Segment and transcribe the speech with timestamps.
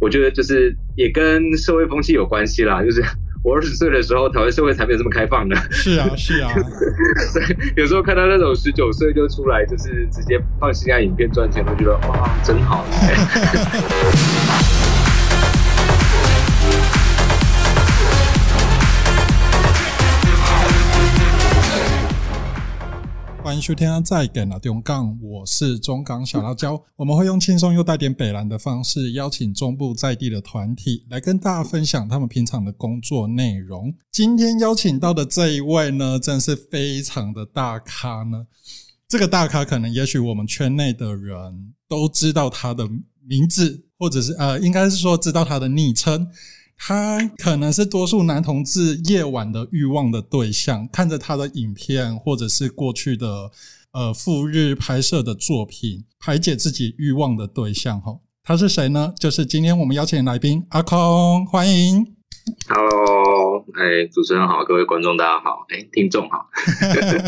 [0.00, 3.02] 我觉得就是也跟社会风气有关系啦，就是
[3.44, 5.56] 我二十岁的时候，台湾社会才没有这么开放的。
[5.70, 6.52] 是啊，是啊。
[7.34, 12.84] 对，有时候看到那种十九岁就出来，就是直接放性爱影片赚钱，我觉得哇，真好。
[23.48, 26.78] 欢迎收听再给了中港，我是中港小辣椒。
[26.96, 33.90] 我们会用轻松又带点北蓝的方式，邀请中部在地的团体来跟大家分享他们平常的工作内容。
[34.12, 38.46] 今天邀请到的这一位呢，真是非常的大咖呢。
[39.08, 42.86] 这个大咖可能也许我们圈内的人都知道他的
[43.26, 46.28] 名字，或者是呃，应该是说知道他的昵称。
[46.78, 53.50] 他可能是多数男同志夜晚的欲望的对象，看着他的影片或者是过去的
[53.92, 58.00] 呃赴日拍摄的作品，排解自己欲望的对象。
[58.00, 59.12] 哈，他是谁呢？
[59.18, 62.14] 就是今天我们邀请来宾阿空，欢迎。
[62.68, 63.27] Hello，
[63.74, 66.48] 哎，主持人好，各位观众大家好，哎，听众好。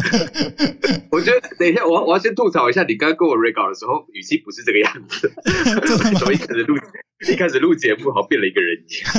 [1.12, 5.30] 我觉得等一下，我我要先吐槽一下，你刚刚跟我 re 稿的时候，语气不是这个样子。
[6.18, 6.77] 怎么一开始录
[7.28, 9.12] 一开始录节目，好像变了一个人一样。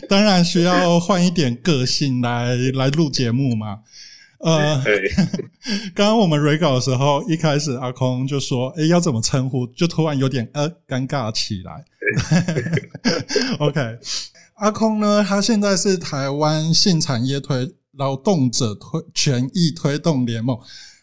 [0.08, 3.80] 当然需要换一点个性来来录节目嘛。
[4.38, 4.82] 呃，
[5.94, 11.84] 刚刚我们 re 稿的时候，一开始阿空就说：“哎，要怎么称呼？”就突然有点呃尴尬起来。
[13.58, 13.98] OK。
[14.54, 15.24] 阿空呢？
[15.24, 20.56] 他现在是台湾性产业推劳动者推权益推动联盟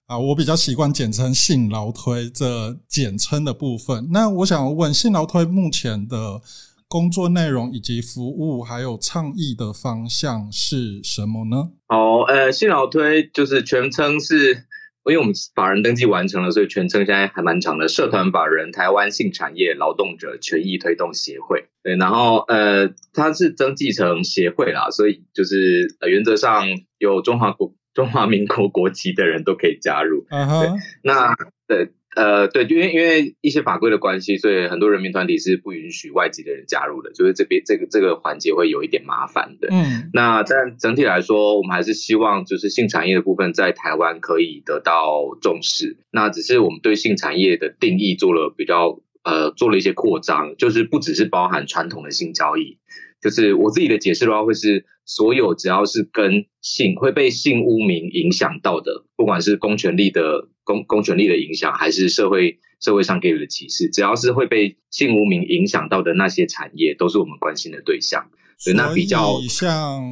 [0.05, 4.07] 啊，我比较习惯简称性劳推这简称的部分。
[4.11, 6.41] 那我想问，性劳推目前的
[6.87, 11.71] 工作内容以及服务还有倡议的方向是什么呢？
[11.87, 14.65] 好，呃，性劳推就是全称是。
[15.05, 17.87] 因为我们法人登记完成了，所以全称现在还蛮长的。
[17.87, 26.65] 社团法人台湾性产业劳动者权益推动协会，对，然后呃，它是登记成协会啦，所以就是原则上
[26.97, 30.25] 有中华国中华民国国籍的人都可以加入。
[30.29, 31.35] 嗯哼，那
[31.67, 31.91] 对。
[32.13, 39.69] 呃，对，因为因为一些法规的关系，所以很多人民团体是不允许外籍的人加入的，就是这边这个这个环节会有一点麻烦的。
[39.71, 45.99] 嗯，那但整体来说，我们还是希望就是性产业的部分在台湾可以得到重视。
[46.11, 52.77] 那只是我们对性产业的定义做了比较呃做了一些扩张，就是不只是包含传统的性交易，
[53.21, 60.49] 就是我自己的解释的话，会是所有只要是跟性会被性污名影响到的，不管是公权力的。
[60.63, 68.29] 公公权力的影响，还是社会社会上给予的歧视，只要是会被性无名影响到的那些产业，都是我们关心的对象。
[68.57, 70.03] 所以，那比较像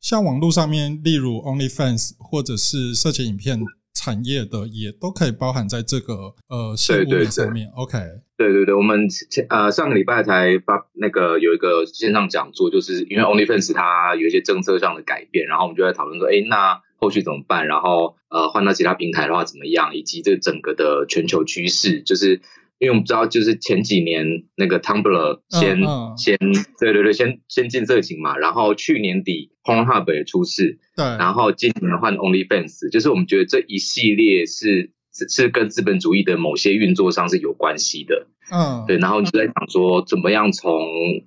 [0.00, 3.60] 像网络上面，例如 OnlyFans 或者是色情影片
[3.92, 7.68] 产业的，也都可以包含在这个呃性无名上面。
[7.74, 7.98] OK，
[8.36, 16.80] 对对对，我们前呃上个礼拜才发那个有一个线上讲座，就是因为 OnlyFans 它有一些政策上的改变，然后我们就在讨论说，哎，那。
[17.00, 17.66] 后续怎么办？
[17.66, 19.94] 然后呃换到其他平台的话怎么样？
[19.96, 22.42] 以及这整个的全球趋势，就是
[22.78, 25.80] 因为我们知道，就是前几年那个 Tumblr 先
[26.16, 26.38] 先
[26.78, 38.28] 对对对，先先进色情嘛，然后去年底 Pornhub 也出事，对，然后今年换 OnlyFans，就是我们觉得这一系列是是是跟资本主义的某些运作上是有关系的。
[38.50, 40.72] 嗯，对，然后你就在想说，怎么样从，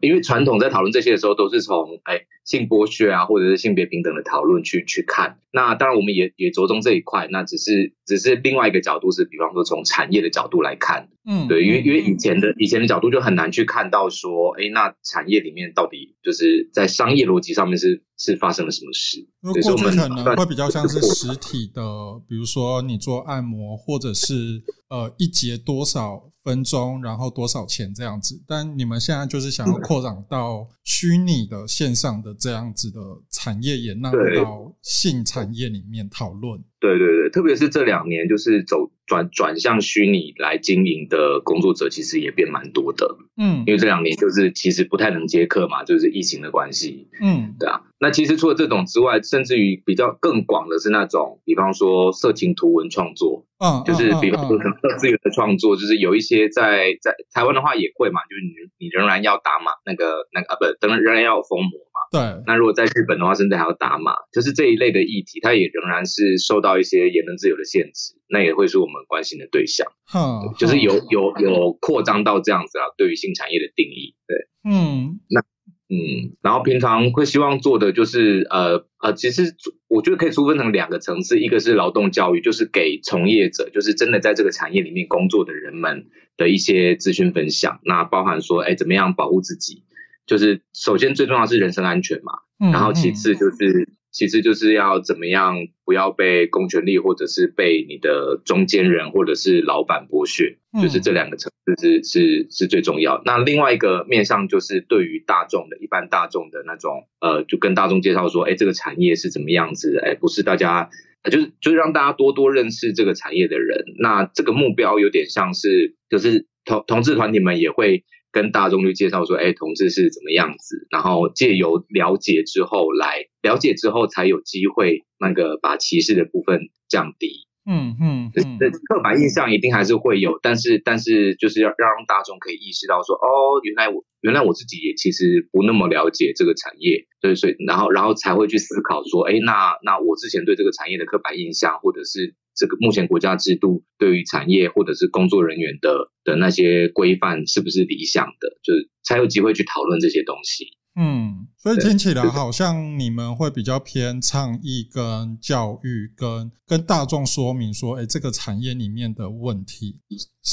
[0.02, 5.38] 因为传统在讨论这些的时候，都是从哎性剥削啊，或者是性别平等的讨论去去看。
[5.52, 19.28] 那当然，我们也也着重这一块，那只是只是另外一个角度是，比方说从产业的角度来看，嗯，对，因为因为以前的以前的角度就很难去看到说，哎，那产业里面到底就是在商业逻辑上面是是发生了什么事？
[19.42, 21.82] 过去可能会比较像是实体的，
[22.28, 26.30] 比如说你做按摩，或者是呃一节多少。
[26.44, 28.38] 分钟，然后多少钱这样子？
[28.46, 33.00] 但你们现在就是想要扩展到虚拟的线上的这样子的
[33.32, 36.62] 产业，也纳入到性产业里面讨论。
[36.84, 43.16] 对对对，特别是这两年，就是走转转向虚拟来经营的工作者，其实也变蛮多的。
[43.38, 47.08] 嗯，因为这两年就是其实不太能接客嘛，就是疫情的关系。
[47.22, 47.84] 嗯，对啊。
[48.00, 53.46] 那其实除了这种之外，甚至于比较更广的是那种，比方说色情图文创作。
[53.64, 61.72] 嗯，就是比方说二次元的创作，就是有一些在在台湾的话也会嘛，就是你你仍然要打码那个那个啊，不，等仍然要封膜。
[62.14, 69.88] 对，那如果在日本的话，甚至还要打码，就是这一类的议题，它也仍然是受到一些言论自由的限制，那也会是我们关心的对象。
[70.14, 75.42] 嗯，就是有有有扩张到这样子啊，对于性产业的定义，对，嗯，那
[75.90, 79.56] 嗯，然后平常会希望做的就是呃呃，其实
[79.88, 86.06] 我觉得可以粗分成两个层次，一个是劳动教育，就是给从业者，就是真的在这个产业里面工作的人们
[86.38, 87.80] 的一些资讯分享。
[87.84, 89.84] 那包含说，哎，怎么样保护自己？
[90.26, 92.34] 就是首先最重要是人身安全嘛，
[92.72, 93.90] 然后其次就是。
[94.16, 95.56] 其次就是要怎么样，
[95.86, 103.24] 不要被公权力或者是被你的中间人或者是老板剥削，就是这两个层次是是是最重要。
[103.26, 110.00] 那另外一个面向就是对于大众的一般大众的那种，呃，就跟大众介绍说，哎，这个产业是怎么样子？
[110.06, 110.92] 哎，不是大家，
[111.32, 113.84] 就是就是让大家多多认识这个产业的人。
[113.98, 118.04] 那这个目标有点像是，就是同同志团体们也会。
[118.34, 127.48] 跟大众去介绍说，哎，同志是怎么样子，然后借由了解之后来了解之后，才有机会那个把歧视的部分降低。
[127.66, 150.66] 嗯嗯，这刻板印象一定还是会有，但是但是就是要让大众可以意识到说，哦，原来我原来我自己也其实不那么了解这个产业，对，所以然后然后才会去思考说，哎，那那我之前对这个产业的刻板印象，或者是这个目前国家制度对于产业或者是工作人员的的那些规范是不是理想的，就是才有机会去讨论这些东西。
[150.96, 160.02] 嗯，所以听起来好像你们会比较偏倡议跟教育，跟跟大众说明说，哎，这个产业里面的问题。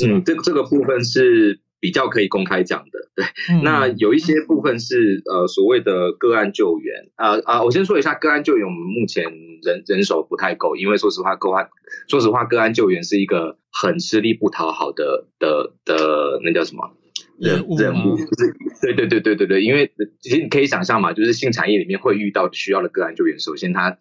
[0.07, 3.11] 嗯，这这个部分是比较可以公开讲的。
[3.17, 3.25] 对，
[3.63, 7.09] 那有一些部分是呃所谓的个案救援。
[7.17, 9.25] 呃啊，我先说一下个案救援，我们目前
[9.63, 11.69] 人人手不太够，因为说实话，个案
[12.07, 16.93] 说实话，个案救援是一个很吃力不讨好的的的那叫什么？
[17.39, 19.91] 人任务就是对对对对对对，因为
[20.21, 23.97] 其实你可以想象嘛，就是性产业里面会遇到需要的个案救援，首先它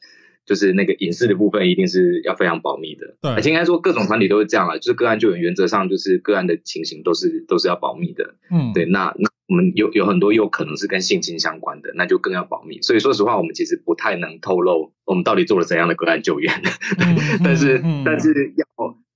[0.50, 3.18] 就是那个隐私的部分一定是要非常保密的。
[3.22, 8.34] 对，应该说各种团体都是这样了，就是个案救援原则上就是个案的情形都是都是要保密的。
[8.50, 12.82] 嗯，对，那那我们有有很多有可能是跟性侵相关的，那就更要保密。
[12.82, 16.52] 所以说实话，我们其实不太能透露我们到底做了怎样的个案救援，
[17.46, 18.66] 但是但是要。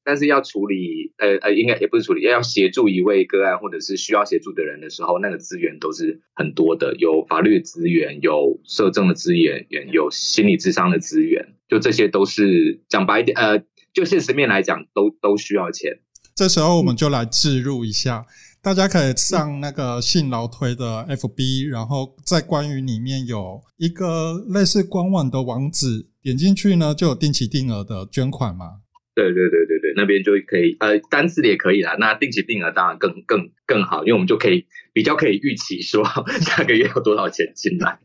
[0.03, 13.63] 但是要处理，呃呃，应该也不是处理，要协助一位个案或者是需要协助的人的时候，那个资源都是很多的，有法律资源，有社政的资源，有心理智商的资源，就这些都是讲白一点，呃，
[13.93, 15.99] 就现实面来讲，都都需要钱。
[16.35, 18.25] 这时候我们就来置入一下，
[18.61, 28.82] 大家可以上那个信劳推的 FB，然后在关于里面有一个类似官网的网址，点进去呢就有定期定额的捐款嘛。
[29.15, 31.95] 对对对对对，那边就可以，呃，单次的也可以啦。
[31.99, 36.03] 那定期定额当然更更更好，因为我们就可以比较可以预期说
[36.41, 37.99] 下个月有多少钱进来，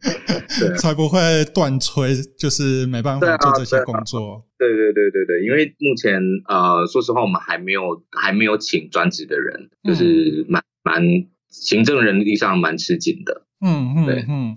[0.60, 1.18] 对， 才不会
[1.54, 4.44] 断吹，就是没办法做这些工作。
[4.58, 11.02] 对对对对对，因为目前呃，说实话，我们还没有还没有请专职的人，就是蛮蛮
[11.48, 13.44] 行政人力上蛮吃紧的。
[13.60, 14.56] 嗯嗯，对嗯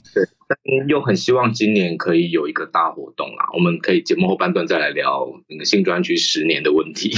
[0.64, 0.88] 对。
[0.88, 7.12] 又很希望今年可以有一个大活动啦，我们可以节目后半段再来聊那个新专区十年的问题。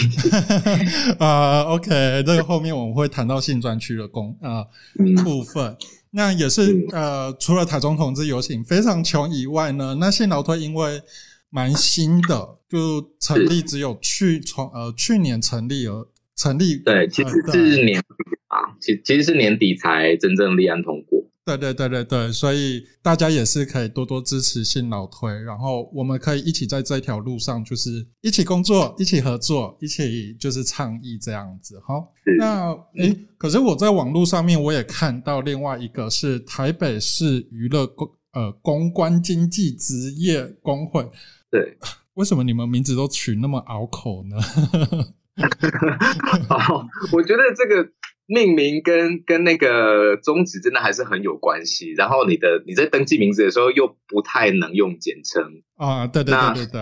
[1.20, 1.90] 啊， OK，
[2.26, 4.66] 这个后面我们会谈到新专区的工啊
[5.24, 5.76] 部分。
[6.12, 11.02] 那也是呃，除了台中同志游行非常穷以外呢，那新劳推因为
[11.50, 16.78] 蛮新的，就成立只有去从呃去年成立而成立。
[16.78, 18.08] 对，其实是年底
[18.48, 21.13] 啊，其其实是年底才真正立案通过。
[21.46, 31.78] 对对对对对，所以大家也是可以多多支持新老推，然后我们可以一起在这条路上，就是一起工作，一起合作，一起就是倡议这样子。
[31.86, 41.06] 好，那诶，可是我在网络上面我也看到另外一个是台北市娱乐公呃公关经济职业工会。
[41.52, 41.78] 对，
[42.16, 44.38] 为什么你们名字都取那么拗口呢？
[46.48, 47.92] 好， 我觉得这个。
[48.26, 55.62] 命名跟跟那个宗旨真的还是很有关系，然后你的你在登记名字的时候又不太能用简称。
[55.76, 56.82] 啊，对对对对对，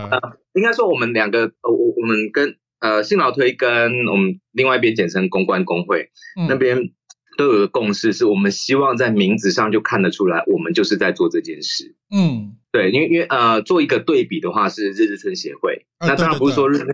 [0.54, 1.72] 应该说我们两个，我
[2.02, 6.10] 我们跟呃信劳推跟我们另外一边简称公关工会
[6.48, 6.92] 那边
[7.38, 12.58] 都有个共识，是我们希望在名字上就看得出来，我们就是在做这件事，嗯。
[12.74, 16.88] 对，因为因为呃，做一个对比的话是日日春协会，那当然不是说日日春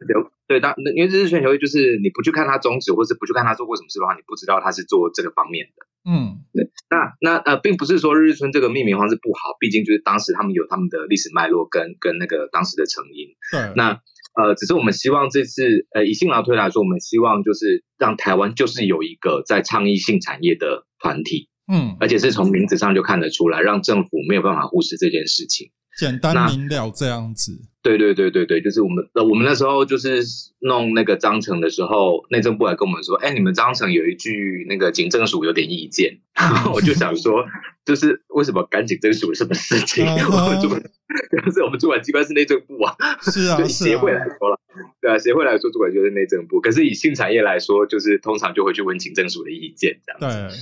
[0.47, 5.85] 对当，因为日日春协会就是你不去看他宗旨，或是不去看他做过什么事的话，你不知道他是做这个方面的。
[6.09, 6.71] 嗯，对。
[6.89, 13.27] 那那呃，并不是说日日春这个命名方式不好，毕竟就是当时他们有他们的历史脉络跟跟那个当时的成因。
[13.51, 13.73] 对。
[13.75, 13.99] 那
[14.39, 21.49] 呃，只是我们希望这次呃以性劳推来说，我们希望就是让台湾就是有一个在倡议性产业的团体。
[21.69, 27.59] 嗯，而且是从名字上就看得出来，让政府没有办法忽视这件事情，简单明了这样子。
[27.87, 30.21] 对对对对对，就是我们呃我们那时候就是
[30.59, 37.45] 弄那个章程的时候，内政部来跟我们说，哎，你们章程有一句那个警政署有点意见， 然后我就想说，
[37.85, 40.05] 就是为什么赶紧征署什么事情？
[40.27, 40.67] 我们主，
[41.45, 44.59] 就是我们主管机关是内政部啊，是啊，对协会来说了，
[44.99, 50.27] 对啊，协会来说主管就是内政部，可是以性产业来说，就是通常就会去问警政署的意见这样子。
[50.27, 50.57] 对，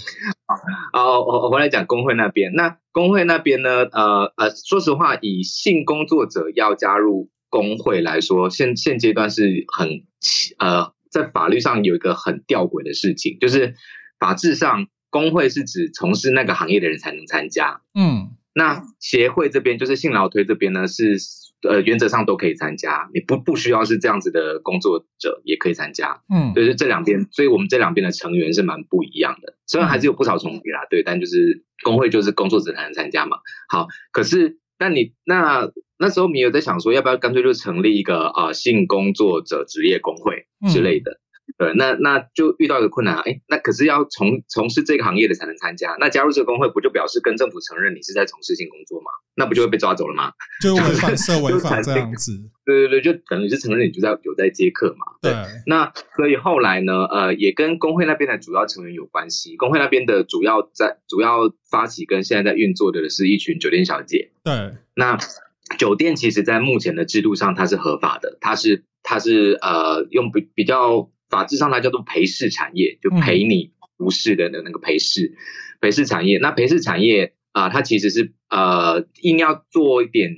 [0.91, 7.14] 啊，我我回来讲工会那边，那工会那边呢，呃呃，说实话，以性工作者要加入
[7.55, 10.03] 工会来说，现现阶段是很
[10.59, 13.75] 呃，在法律上有一个很吊诡的事情，就是
[14.19, 14.87] 法制上。
[15.11, 21.15] 工会是指从事那个行业的人才能参加，嗯，那协会这边就是信劳推这边呢，是
[21.61, 33.37] 呃原则上都可以参加，你不不需要是这样子的工作者也可以参加，嗯，就是这两边，所以我们这两边的成员是蛮不一样的，虽然还是有不少重叠啦，对，但就是工会就是工作者才能参加嘛。
[33.69, 41.19] 好，可是那你那那时候你有在想说，要不要干脆就成立一个啊性工作者职业工会之类的？
[41.59, 49.05] 对，那那就遇到一个困难，哎，那可是要从从事这个行业的才能参加，那加入这个工会不就表示跟政府承认你是在从事性工作吗？
[49.35, 50.31] 那不就会被抓走了吗？
[50.59, 52.31] 就违反社 违法这样子。
[52.65, 55.05] 对对对，就等于是承认你就在有在接客嘛。
[55.21, 55.31] 对。
[55.67, 59.55] 那所以后来呢，呃，也跟工会那边的主要成员有关系。
[59.55, 64.31] 工会那边的主要在主要发起跟现在在运作的是一群酒店小姐。
[64.43, 64.73] 对。
[64.95, 65.19] 那
[65.77, 71.09] 酒店其实，在目前的制度上，它是合法的，它是它是呃用比比较。
[71.27, 75.33] 法制上它叫做陪侍产业，就陪你服侍的那那个陪侍
[75.81, 76.37] 陪侍产业。
[76.37, 80.35] 那陪侍产业啊，它其实是呃硬要做一点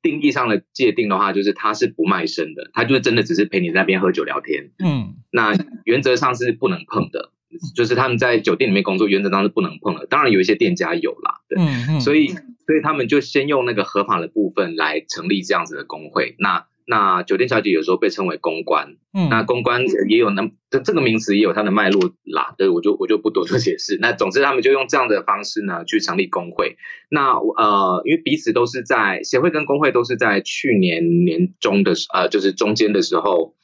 [0.00, 4.70] 定义上的界定的话，就是它是不卖身的，它就是真的只是陪你在那边喝酒聊天。
[4.82, 5.52] 嗯，那
[5.84, 7.32] 原则上是不能碰的，
[7.76, 10.06] 就是他们在酒店里面工作，原则上是不能碰的。
[10.06, 12.34] 当然有一些店家有啦，对，所以
[12.70, 16.36] 所以他们就先用那个合法的部分来成立这样子的工会。
[16.38, 23.98] 那那酒店小姐有时候被称为公关，嗯，那公关也有那这这个名词也有它的脉络啦，对，我就我就不多做解释。
[24.00, 26.76] 那总之他们就用这样的方式呢去成立工会。
[27.10, 33.56] 那呃，因为彼此都是在协会跟工会都是在去年年中的呃，就是中间的时候，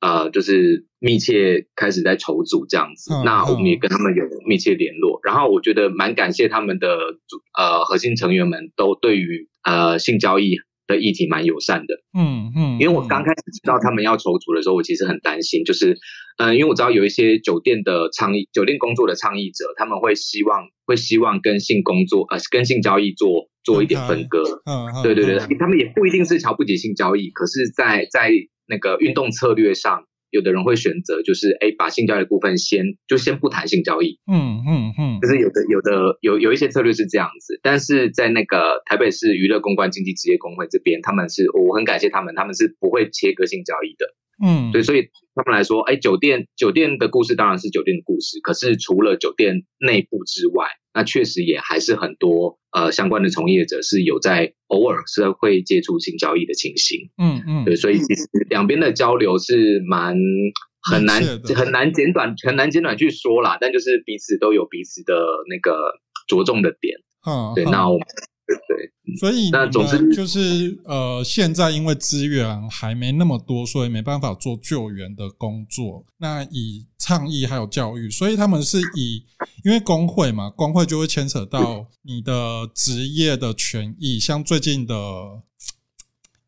[0.00, 3.12] 呃，就是密切开始在筹组这样子。
[3.24, 6.88] 那我们也跟他们有密切联络，然后我觉得蛮感谢他们的
[7.28, 10.56] 主呃核心成员们都对于呃性交易。
[10.88, 15.98] 的议题蛮友善的，嗯嗯，因为我刚开始知道他们要筹组的时候，我其实很担心，就是，
[16.38, 28.30] 嗯，因为我知道有一些酒店的倡议，酒店工作的倡议者，他们会希望，会希望跟性工作，呃，跟性交易做做一点分割，嗯，对对对，他们也不一定是瞧不起性交易，可是，在在
[28.68, 30.04] 那个运动策略上。
[30.30, 44.06] 有的人会选择，就是哎，把性交易部分先就先不谈性交易，嗯嗯嗯，就是有的有的有有一些策略是这样子，但是在那个台北市娱乐公关经济职业工会这边，他们是我很感谢他们，他们是不会切割性交易的，
[44.44, 50.66] 嗯，对，所以他们来说，哎，酒店酒店的故事当然是酒店的故事，可是除了酒店内部之外。
[50.98, 60.16] 那确实也还是很多呃相关的从业者是有在偶尔是会接触性交易的情形，嗯嗯，对，所以其实两边的交流是蛮
[60.82, 61.22] 很难
[61.54, 65.14] 很难简短很难简短去说啦，但就是彼此都有彼此的
[65.48, 68.04] 那个着重的点，嗯，对，那我们。
[68.48, 76.06] 对，所以那总之就是呃，现在因为资源还没那么多，所以没办法做救援的工作。
[76.16, 79.24] 那以抗议还有教育，所以他们是以
[79.64, 84.20] 因为工会嘛，工会就会牵扯到你的职业的权益。
[84.20, 84.94] 像最近的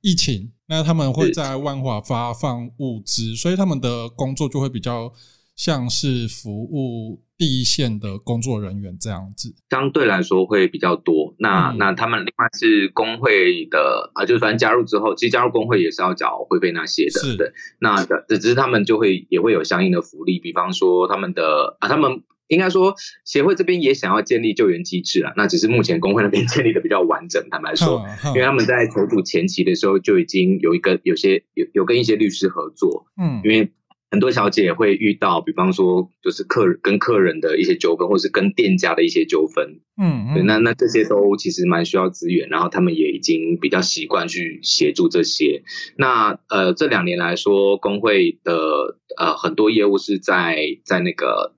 [0.02, 5.10] 疫情，那他们会在万华发放物资，所以他们的工作就会比较
[5.54, 7.22] 像是服务。
[7.40, 11.34] 第一线的工作人员这样子，相对来说会比较多。
[11.38, 17.18] 那那他们另外是工会的啊，就反正加入之后，其实加入工会也是要缴会费那些的。
[17.18, 27.48] 是的，那只只是他们就会也会有相应的福利，比方说他们的啊，他们应该说协会这边也想要建立救援机制啊，那只是目前工会那边 建立的比较完整。
[27.50, 33.72] 坦白说，因为他们在筹组前期的时候就已经有一个有些有有跟一些律师合作，嗯，因为。
[34.10, 45.62] 很多小姐会遇到，比方说就是客人跟客人的一些纠纷，或是跟店家的一些纠纷，嗯，对，那那这些都其实蛮需要资源，然后他们也已经比较习惯去协助这些。
[45.96, 51.54] 那呃这两年来说，工会的呃很多业务是在在那个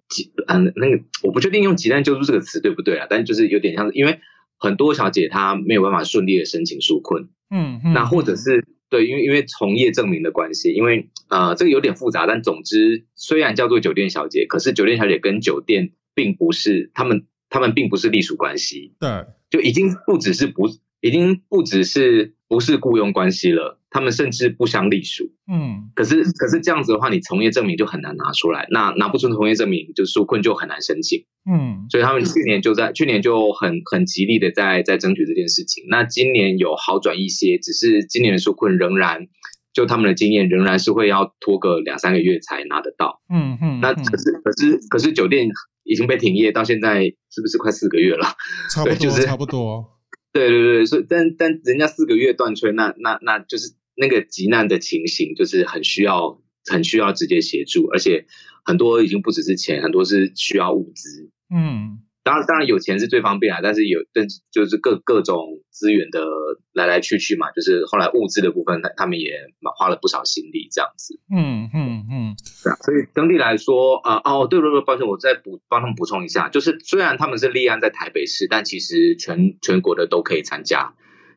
[0.46, 3.06] 嗯那个我不确定用“急难救助”这个词对不对啊？
[3.08, 4.20] 但就是有点像，因为
[4.58, 8.62] 很多小姐她没有办法顺利的申请纾困，嗯，那或者是。
[8.92, 20.68] 对，因为因为从业证明的关系，因为呃这个有点复杂，但总之虽然叫做酒店小姐，可是酒店小姐跟酒店并不是他们他们并不是隶属关系，对，就已经不只是不
[21.00, 25.30] 已经不只是不是雇佣关系了，他们甚至不想隶属。
[25.46, 31.26] 嗯可是可是这样子的话，你从业证明就很难拿出来，那拿不出从业证明，就纾困就很难申请。
[31.48, 35.84] 嗯所以他们去年就在去年就很很极力的在在争取这件事情。
[35.88, 39.26] 那今年有好转一些，只是今年的纾困仍然
[39.74, 43.20] 就他们的经验仍然是会要拖个两三个月才拿得到。
[43.28, 45.48] 嗯嗯，那可是可是可是酒店
[45.84, 48.26] 已经被停业到现在是不是快四个月了？
[48.72, 49.98] 差不多就是差不多。
[50.32, 58.26] 对对对，所以但但人家四个月断吹，那那那就是那个急难的情形，就是很需要很需要直接协助，而且
[58.64, 61.30] 很多已经不只是钱，很多是需要物资。
[61.54, 66.24] 嗯当然当然有钱是最方便啊，但是有但是就是各各种资源的
[66.72, 69.32] 来来去去嘛，就是后来物资的部分，他他们也
[69.76, 71.18] 花了不少心力这样子。
[71.34, 80.94] 嗯嗯嗯对啊，所以整体来说，呃，哦，对对对，抱歉，我再补帮他们补充一下，就是虽然他们是立案在台北市，但其实全全国的都可以参加，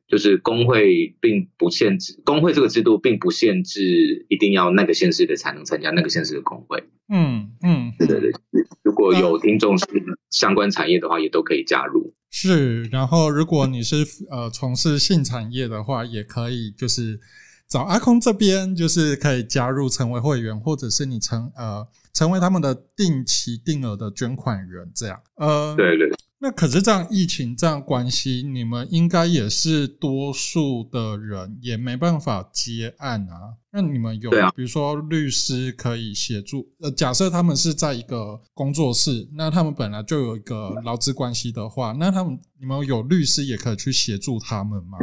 [0.07, 6.83] 就是工会并不限制，工会这个制度并不限制一定要那个县市的才能参加那个县市的工会。
[7.09, 8.31] 嗯嗯，对对对，
[8.83, 9.85] 如果有听众是
[10.29, 12.13] 相关产业的话，也都可以加入。
[12.31, 12.83] 是。
[12.85, 13.97] 然后，如果你是
[14.29, 17.19] 呃从事性产业的话，也可以就是
[17.67, 25.19] 找阿空这边，就是可以加入成为会员，或者是你成呃成为他们的定期定额的捐款人，这样。
[25.35, 26.09] 呃，对对。
[26.37, 33.55] 那可是这样疫情这样关系，你们应该也是多数的人也没办法接案啊。
[33.71, 36.67] 那你们有，比如说律师可以协助。
[36.81, 44.97] 呃，假设他们是在一个工作室，那他们本来就有一个劳资关系的话，那他们你们有律师也可以去协助他们吗？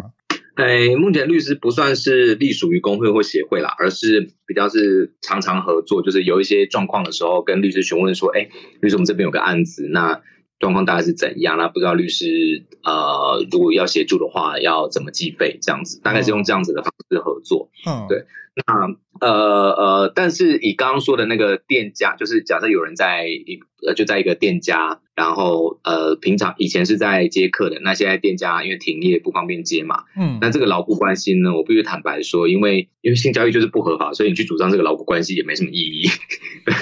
[0.55, 8.51] 哎，目前律师不算是隶属于工会或协会啦，而是比较是常常合作，就是有一些状况的时候，跟律师询问说，哎，
[8.83, 10.21] 律师我们这边有个案子，那
[10.63, 11.59] 状况大概是怎样？
[11.59, 15.59] 那不知道律师呃，如果要协助的话，要怎么计费？
[15.61, 17.69] 这样子，大概是用这样子的方式合作。
[17.85, 36.07] 嗯，对那呃呃，但是以刚刚说的那个店家，就是假设有人在一呃就在一个店家，然后呃平常以前是在接客的，那现在店家因为停业不方便接嘛，嗯，那这个劳雇关系呢，我必须坦白说，因为因为性交易就是不合法，所以你去主张这个劳雇关系也没什么意义。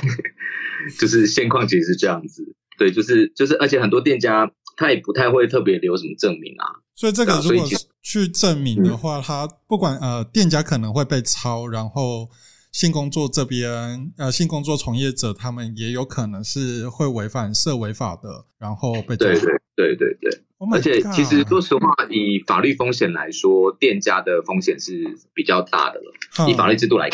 [0.98, 12.30] 就是现况其实是这样子，对，就是就是，而且很多店家他也不太会特别留什么证明啊，所以这个如果是去证明的话，他不管呃店家可能会被抄，然后
[12.72, 19.28] 性工作这边呃性工作从业者他们也有可能是会违反涉违法的，然后被抓。
[19.28, 19.44] 对对
[19.76, 20.16] 对对。
[20.22, 20.40] 对。
[20.56, 26.50] Oh 而且其实说实话，以法律风险来说，店家的风险是比较大的了。
[26.50, 27.08] 以法律制度来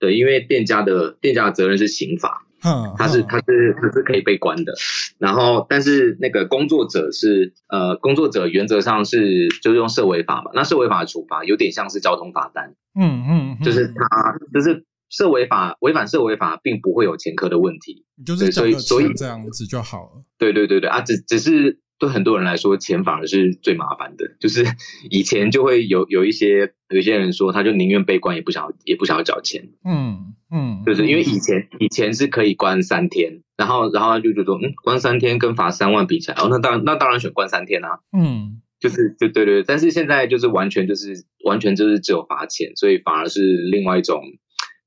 [0.00, 4.72] 对，因为店家的店家的责任是刑法，嗯，他是他是他是可以被关的。
[5.18, 10.50] 然后，但是那个工作者是呃，工作者原则上是就是用社违法嘛。
[10.54, 18.06] 那社违法的处罚有点像是交通罚单，嗯嗯，嗯就是他就是社违法违反社违法，并不会有前科的问题。
[18.24, 20.24] 就是对所以所以这样子就好了。
[20.38, 24.34] 对对对对啊，只只是对很多人来说，钱反而是最麻烦的。
[24.40, 24.64] 就是
[25.10, 44.22] 以前就会有有一些有一些人说，他就宁愿被关，也不想也不想要缴钱，嗯嗯，就是因为嗯以前以前是可以关三天，然后然后他就觉得说，嗯，关三天跟罚三万比起来，哦，那当然那当然选关三天啊，嗯就是就对对对，但是现在就是完全就是完全就是只有罚钱，所以反而是另外一种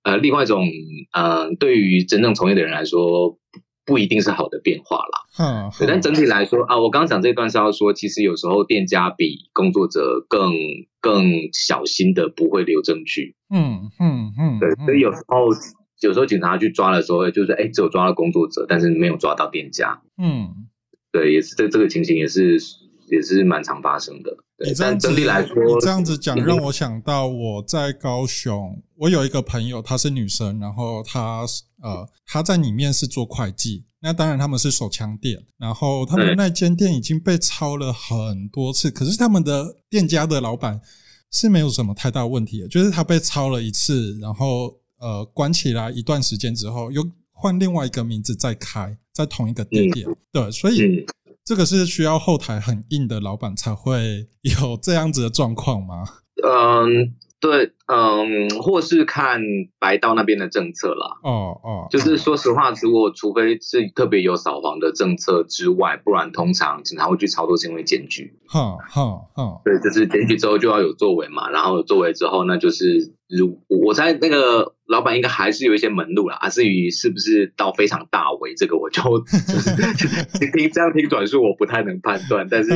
[0.02, 0.68] 呃另外一种
[1.14, 3.38] 呃对于真正从业的人来说。
[3.86, 10.54] 不一定是好的变化啦，嗯，对，但整体来说啊，我刚刚讲这段是要说，其实有时候店家比工作者更
[11.02, 14.86] 更小心的不会留证据，嗯嗯嗯，对，嗯。
[14.86, 15.48] 所以有时候
[16.02, 20.68] 有时候警察去抓的时候，就是哎只有抓到工作者，但是没有抓到店家，嗯。
[21.12, 22.58] 对，也是这这个情形也是
[23.08, 26.42] 也是蛮常发生的，对但，整体来说，你这样子讲嗯。
[26.44, 31.46] 让我想到我在高雄，我有一个朋友，她是女生，然后她
[31.84, 40.82] 呃他在里面是做会计，那当然他们是手枪店，然后他们嗯那间店已经被抄了很多次，可是他们的店家的老板
[41.32, 50.82] 是没有什么太大问题的，就是他被抄了一次，然后呃关起来一段时间之后，又换另外一个名字再开，在同一个地点，对，所以。
[50.82, 51.06] 嗯，
[51.46, 56.06] 这个是需要后台很硬的老板才会有这样子的状况吗？
[56.42, 59.42] 嗯，对，嗯，或是看
[59.78, 61.20] 白道那边的政策啦。
[61.24, 68.40] 哦哦，就是说实话，如果除非是特别有扫黄的政策之外，不然通常警察会去操作是因为检举。
[68.48, 80.16] 哈哈哈，对，就是检举之后就要有作为嘛，然后有作为之后，那就是如我猜那个老板应该还是有一些门路啦，啊，至于是不是到非常大为，这个我就 就是
[80.56, 82.70] 听这样听转述我不太能判断，但是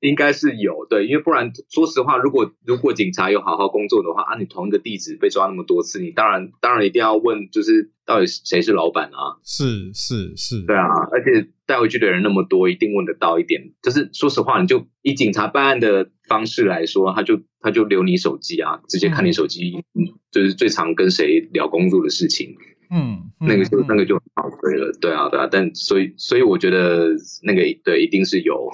[0.00, 9.38] 应该是有对，因为不然，说实话，如果如果警察有好好工作的话啊，你同一个地址被抓那么多次，你当然当然一定要问，就是到底谁是老板啊？
[9.42, 13.72] 是是是，对啊，而且带回去的人那么多，一定问得到一点。
[13.82, 22.56] 就是说实话，你就以警察办案的方式来说，他就他就留你手机啊，直接看你手机，嗯，就是最常跟谁聊工作的事情。
[22.90, 27.08] 嗯，那个就那个就很好追了，对啊，对啊，但所以所以我觉得
[27.42, 28.70] 那个对一定是有，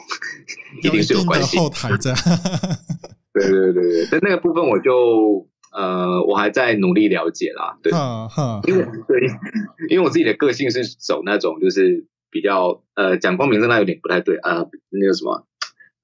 [0.82, 1.58] 一定是有关系。
[1.58, 2.14] 后台在，
[3.32, 7.92] 对对对对，但那个部分我就呃我还在努力了解啦，对，
[8.70, 9.20] 因为对，
[9.90, 15.46] 因为我自己的个性是走那种就是比较呃讲光明正大有点不太对啊，那个什么。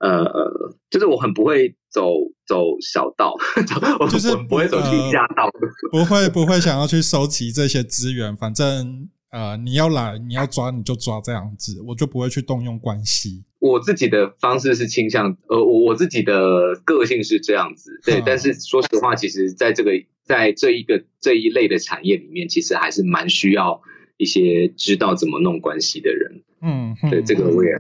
[0.01, 2.11] 呃呃，就是我很不会走
[2.51, 3.37] 走小道，
[4.11, 5.49] 就是不会走地下道，
[5.93, 13.45] 不会不会想要去收集这些资源，反正呃你要来你要抓你就抓这样子，我就不会去动用关系。
[13.61, 19.93] 我自己的方式是倾向，呃我我自己的个性是这样子，对，但是说实话，其实在这个
[20.25, 23.81] 在这一个这一类的产业里面，其实还是蛮需要
[24.17, 26.43] 一些知道怎么弄关系的人。
[26.63, 27.71] 嗯，对，这个我也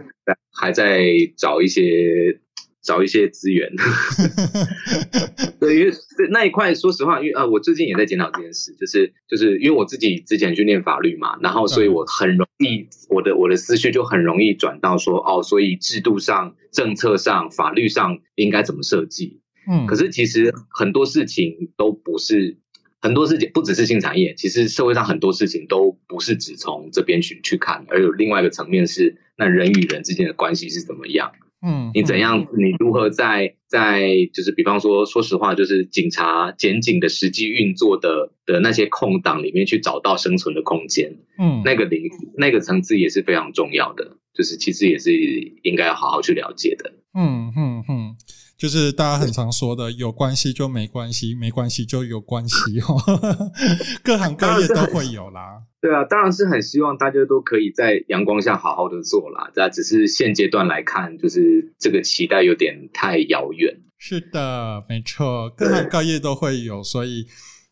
[0.52, 1.02] 还在
[1.37, 2.38] 找一些
[2.82, 3.70] 找一些资源。
[5.60, 5.92] 对，因为
[6.30, 19.40] 那一块，说实话，因为啊，我最近也在检讨这件事，就是就是因为我自己之前去念法律嘛，然后所以我很容易，我的我的思绪就很容易转到说，哦，所以制度上、政策上、法律上应该怎么设计？
[19.68, 22.58] 嗯，可是其实很多事情都不是。
[23.02, 31.32] 很多事情不只是性产业，其实社会上很多事情都不是只从这边去去看，而有另外一个层面是那人与人之间的关系是怎么样。
[31.62, 32.46] 嗯，你怎样？
[32.56, 41.18] 你如何在在就是比方说，说实话，就是警察检警的实际运作的的那些空档里面去找到生存的空间。
[41.38, 42.04] 嗯，那个领
[42.36, 45.12] 那个层次也是非常重要的，就是其实也是
[45.62, 46.92] 应该要好好去了解的。
[47.12, 47.99] 嗯嗯嗯。
[48.60, 53.00] 就是大家很常说的，有关系就没关系，没关系就有关系哦。
[54.04, 55.62] 各行各业都会有啦。
[55.80, 59.50] 对啊，当然是很希望大家都可以在阳光下好好的做啦。
[59.56, 63.80] 那只是现阶段来看，就是这个期待有点太遥远。
[63.96, 67.26] 是的，没错，各行各业都会有，所以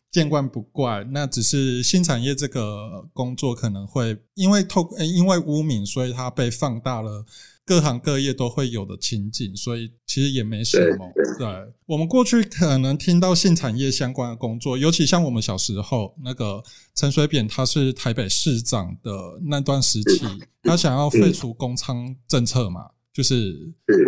[0.09, 1.05] 见惯不怪。
[1.11, 7.23] 那只是新产业这个工作可能会因为透因为污名，所以它被放大了。
[7.69, 11.07] 各行各业都会有的情景，所以其实也没什么。
[11.37, 11.47] 对
[11.85, 16.63] 我们过去可能听到性产业相关的工作，尤其像我们小时候，那个
[16.95, 19.11] 陈水扁他是台北市长的
[19.45, 20.25] 那段时期，
[20.63, 22.81] 他想要废除公仓政策嘛，
[23.13, 23.55] 就是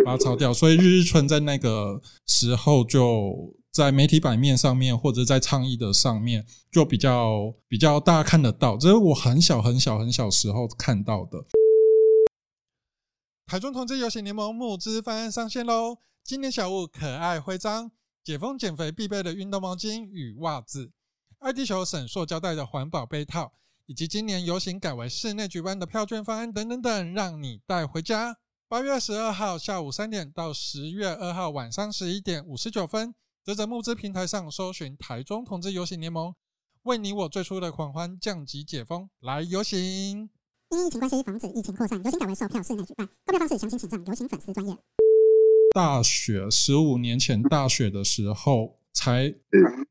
[0.04, 0.52] 把它抄掉。
[0.52, 8.76] 所以日日春在那个时候就在媒体版面上面，或者在倡议的上面，就比较比较大家看得到。
[8.76, 11.38] 这是我很小很小很小时候看到的。
[13.46, 15.98] 台中同志游行联盟募资方案上线喽！
[16.24, 17.90] 今年小物可爱徽章、
[18.24, 20.92] 解封减肥必备的运动毛巾与袜子、
[21.38, 23.52] 爱地球省塑胶袋的环保杯套，
[23.86, 28.38] 以及今年游行改为室内举办的票券方案等等等，让你带回家。
[28.68, 36.34] 八月二十二号下午三点到十月二号晚上十一点五十九分，则在募资平台上搜寻台中同志游行联盟，
[36.84, 40.30] 为你我最初的狂欢降级解封，来游行！
[40.72, 43.06] 因疫情关系，防止疫情扩散，游行改为售票室内举办。
[43.26, 44.74] 购票方式详情请上游行粉丝专业。
[45.74, 49.34] 大雪十五年前大雪的时候，才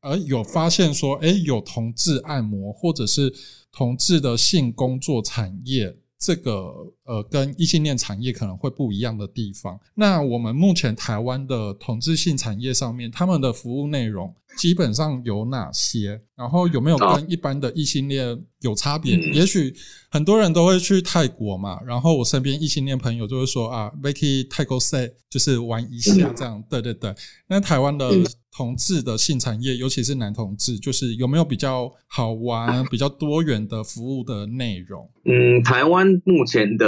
[0.00, 3.32] 呃有发现说，哎，有同志按摩或者是
[3.70, 5.96] 同志的性工作产业。
[6.18, 9.76] 这个呃，跟异性恋产业可能会不一样的地方。
[9.92, 16.20] 那我们目前台湾的同志性产业上面，他们的服务内容基本上有哪些？
[16.36, 19.16] 然后有没有跟一般的异性恋有差别？
[19.32, 19.74] 也许
[20.10, 26.62] 很多人都会去泰国嘛，然后我身边异性恋朋友就会说啊，Vicky 泰国 say 就是玩一下这样。
[26.68, 27.14] 对对对，
[27.48, 28.10] 那台湾的。
[28.54, 35.08] 同志的性产业，尤其是男同志，就是有没有比较好玩、比较多元的服务的内容？
[35.24, 36.86] 嗯，台湾目前的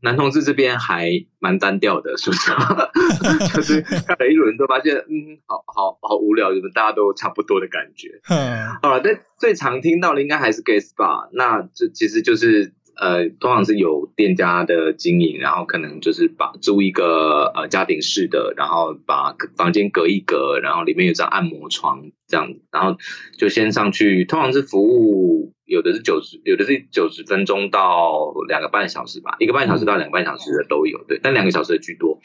[0.00, 2.52] 男同志这边还蛮单调的，是不是？
[3.54, 8.20] 就是看了一轮都发现，嗯，好好好无聊，就是大家都差不多的感觉。
[8.82, 12.72] 好了，但最常听到的应该还是 gay spa，那这其实就是。
[13.00, 22.98] 呃，通常是有店家的经营，然后可能就是把租一个呃家庭式的，然后把房间隔一隔，然后里面有张按摩床这样，然后
[23.38, 32.18] 就先上去，通常是服务有的是九十，有的是九十分钟到两个半小时吧，一个半小时到两个半小时的都有，对，但两个小时的居多。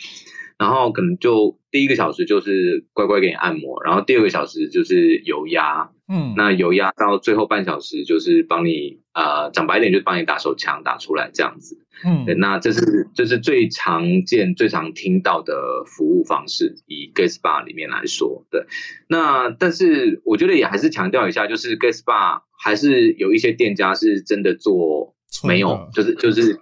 [0.58, 11.80] 然后可能就第一个小时就是乖乖给你按摩，然后第二个小时就是油压，嗯，那油压到最后半小时就是帮你呃讲白一点就是帮你打手枪打出来这样子。
[12.06, 18.66] 嗯对，那这是这是最常见、最常听到的服务方式，以 gay spa 里面来说，对。
[19.08, 26.60] 那但是我觉得也还是强调一下，就是 gay spa 还是有一些店家是真的做没有，就是就是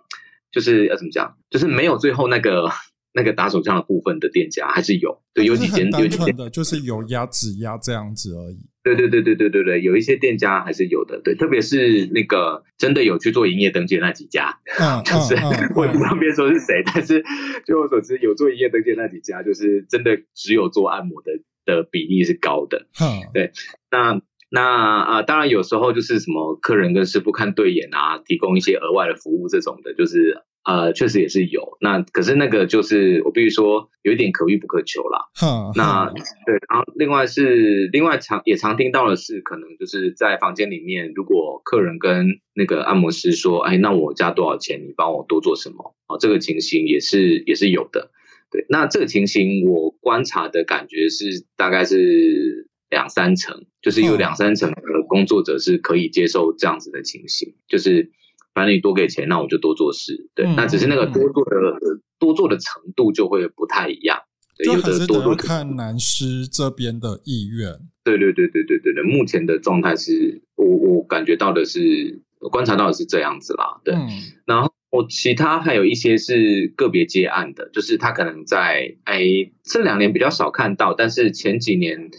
[0.52, 2.70] 就是要怎么讲，就是没有最后那个
[3.14, 8.60] 那个打手枪的部分的店家还是有，对，有几间 有几间，的，就是有压指压这样子而已。
[8.84, 15.36] 对对对对对对对，有一些店家还是有的，对，特别是那个真的有去做营业登记的那几家，嗯 就是
[15.76, 17.24] 我也不嗯方便说是谁，但是
[17.66, 21.32] 据我所知，有做营业登记的那几家，就是真的只有做按摩的
[21.66, 22.88] 的比例是高的。
[23.34, 23.52] 对，
[23.92, 31.78] 那那啊、呃当然有时候就是什么客人跟师傅看对眼啊，提供一些额外的服务这种的，就是呃确实也是有。
[31.82, 35.30] 那可是那个就是我必须说有一点可遇不可求啦。
[35.36, 36.14] 哼，那哼
[36.46, 45.96] 对，然后另外是另外常也常听到的是，可能就是在房间里面，如果客人跟那个按摩师说，哎，那我加多少钱，你帮我多做什么？
[46.08, 48.12] 哦，这个情形也是也是有的。
[48.52, 58.12] 对，那这个情形我观察的感觉是大概是两三成，就是有嗯两三成的工作者是可以接受这样子的情形，就是
[58.54, 60.30] 反正你多给钱，那我就多做事。
[60.36, 61.80] 对，嗯那只是那个嗯多做的
[62.20, 64.20] 多做的程度就会不太一样。
[64.58, 67.80] 对，有的多做看男师这边的意愿。
[68.04, 73.80] 对对对对对对对，目前的状态是我我感觉到的是，我观察到的是这样子啦。
[73.84, 74.10] 对，嗯
[74.46, 79.24] 然后我其他还有一些是个别接案的，就是他可能在哎
[79.64, 82.10] 这两年比较少看到，但是前几年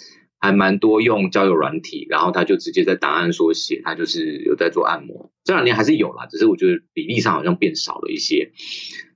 [0.42, 5.30] 还蛮多用交友软体，然后他就直接在档案说写，他就是有在做按摩。
[5.44, 8.50] 这两年还是有啦，只是我觉得比例上好像变少了一些。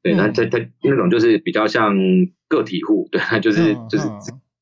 [0.04, 1.96] 对，那嗯他他那种就是比较像
[2.46, 4.06] 个体户，对，他就是就是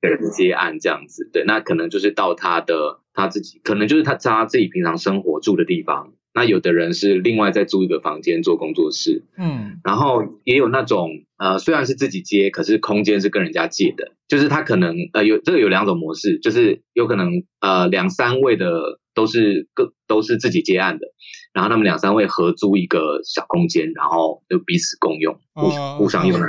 [0.00, 6.13] 个人接案这样子，对，那可能就是到他的他自己，可能就是他他自己平常生活住的地方。
[6.34, 9.80] 那有的人是另外再租一个房间做工作室，嗯。
[9.84, 21.06] 然后也有那种呃虽然是自己接，可是空间是跟人家借的，就是他可能呃有这个有两种模式，就是有可能呃两三位的都是各都是自己接案的，
[21.52, 26.40] 然后他们两三位合租一个小空间，然后就彼此共用，互哦互相用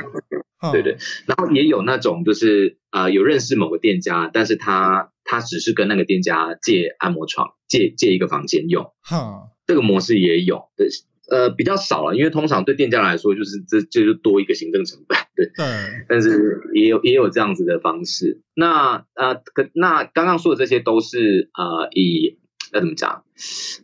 [0.71, 10.88] 对对，然后也有那种就是呃有认识某个店家，但是他他只是跟那个店家借按摩床，借借一个房间用，哼，这个模式也有，对，
[11.30, 15.65] 呃比较少了，因为通常对店家来说就是这这就多一个行政成本，对，对，
[16.08, 18.41] 但是也有也有这样子的方式。
[18.54, 22.38] 那呃可那刚刚说的这些都是呃以
[22.73, 23.23] 要怎么讲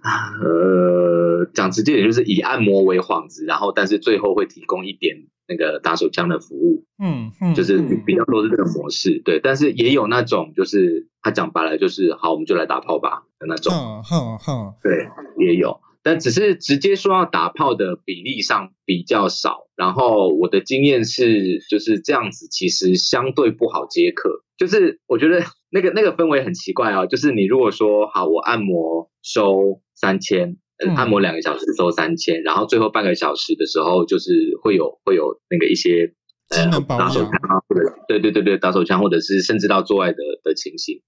[0.01, 6.85] 啊呃讲直接点就是以按摩为幌子，然后但是最后会提供一点那个打手枪的服务。
[7.03, 15.09] 嗯嗯，就是嗯比较多是这种模式，对，但是也有那种就是他讲白了就是好，我们就来打炮吧的那种，哼哼哼，对，
[15.43, 19.67] 也有，但只是直接说要打炮的比例上比较少。
[19.75, 24.43] 然后我的经验是，就是这样子，其实相对不好接客。
[24.57, 25.41] 就是我觉得
[25.71, 30.57] 那个那个氛围很奇怪哦，就是你如果说好，我按摩收三千。
[30.97, 36.15] 按摩两个小时收三千，然后最后半个小时的时候，就是会有会有那个一些
[36.49, 41.03] 呃打手枪啊，或者对对对对打手枪，或者是甚至到做爱的的情形。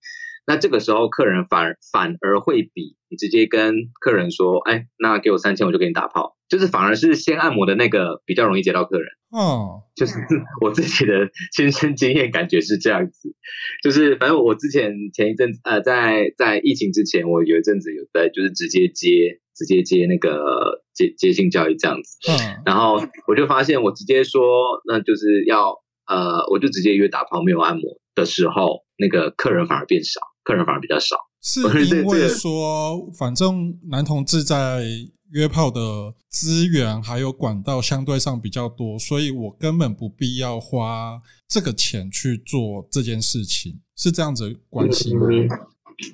[0.45, 9.08] 那这个时候，客人反而反而会比你直接跟客人说，哎，那给我三千，我就给你打炮，就是反而是先按摩的那个比较容易接到客人。
[9.32, 10.13] 哦，就是
[10.62, 13.36] 我自己的亲身经验，感觉是这样子。
[13.82, 22.17] 就是反正我之前前一阵子呃，在在疫情之前，我有一阵子有在就是直接接直接接那个接接性教育这样子。
[22.29, 31.15] 嗯然后我就发现，我直接说，那就是要呃，我就直接约打炮，没有按摩的时候，那个客人反而变少，客人反而比较少。
[31.41, 34.86] 是 因为说，反正男同志在
[35.32, 45.27] 约炮的资源还有管道相对上比较多，所以我根本不必要花这个钱去做这件事情，是这样子关系吗？
[45.29, 45.49] 嗯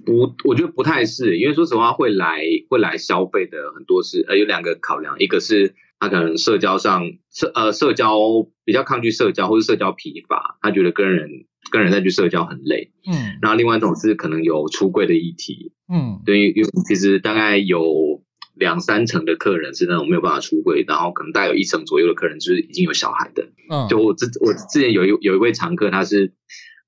[0.05, 8.17] 不，我觉得不太是，因为说实话，会来会来消费的很多是呃有两个考量，一个是他可能社交上社呃社交
[8.65, 11.29] 比较抗拒社交，或是社交疲乏，他觉得跟人
[11.71, 12.91] 跟人再去社交很累。
[13.05, 18.23] 嗯然后另外一种是可能有出柜的议题，嗯对于因为其实大概有
[18.55, 23.49] 两三成的客人是那种没有办法出柜，然后可能大概有一成左右的客人就是已经有小孩的。
[23.71, 26.33] 嗯，就我之我之前有一有一位常客，他是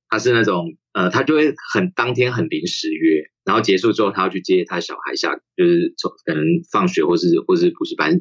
[0.09, 8.19] 他是那种呃，他就会很当天很临时约，然后结束之后他要去接他小孩下，就是从可能放学或是或是补习班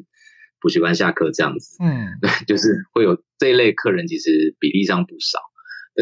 [0.61, 2.07] 补习班下课这样子，嗯
[2.47, 5.39] 就是会有这一类客人，其实比例上不少。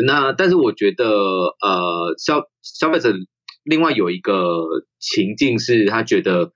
[0.06, 3.13] 那但是我觉得呃消消费者
[3.63, 4.36] 另外有一个
[4.99, 6.52] 情境是他觉得。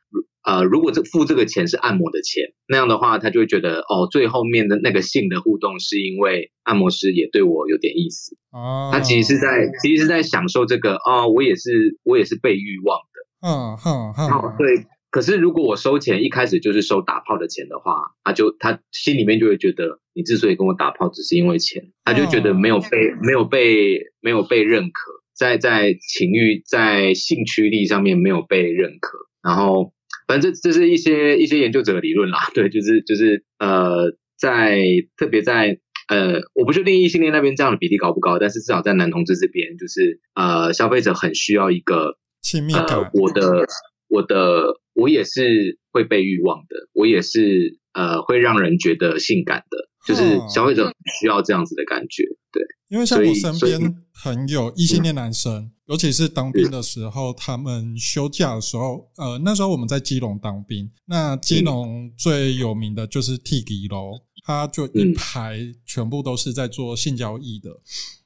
[0.46, 8.36] 呃，如果这付这个钱是按摩的钱，那样的话，他就会觉得哦，最后面的那个性的互动是因为按摩师也对我有点意思。
[8.52, 13.48] 哦，他其实是在，其实是在享受这个哦，我也是，我也是被欲望的。
[13.48, 14.30] 嗯哼哼。
[14.32, 14.86] 哦，对。
[15.14, 29.94] 可是如果我收钱一开始就是收打炮的钱的话，他就他心里面就会觉得，你之所以跟我打炮只是因为钱，他就觉得没有被没有被没有被认可，在在情欲在性驱力上面没有被认可，然后。
[30.26, 34.80] 反正这这是一些一些研究者的理论啦， 对，就是就是呃，在
[35.18, 43.68] 特别在呃，我不确定异性恋那边这样的比例高不高，但是至少在男同志这边，就是呃，消费者很需要一个亲密感，我的
[44.14, 55.72] 我的我也是会被欲望的，我也是呃会让人觉得性感的，就是消费者需要这样子的感觉，对，因为像我身边朋友异性恋男生。
[55.88, 64.14] 尤其是当兵的时候，他们休假的时候，呃，那时候我们在基隆当兵，那基隆最有名的就是 T 基楼，
[64.46, 67.70] 他就一排全部都是在做性交易的，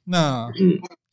[0.03, 0.47] 那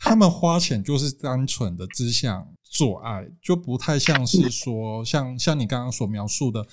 [0.04, 6.66] 他们花钱就是单纯的只想做爱，就不太像是说像像你刚刚所描述的。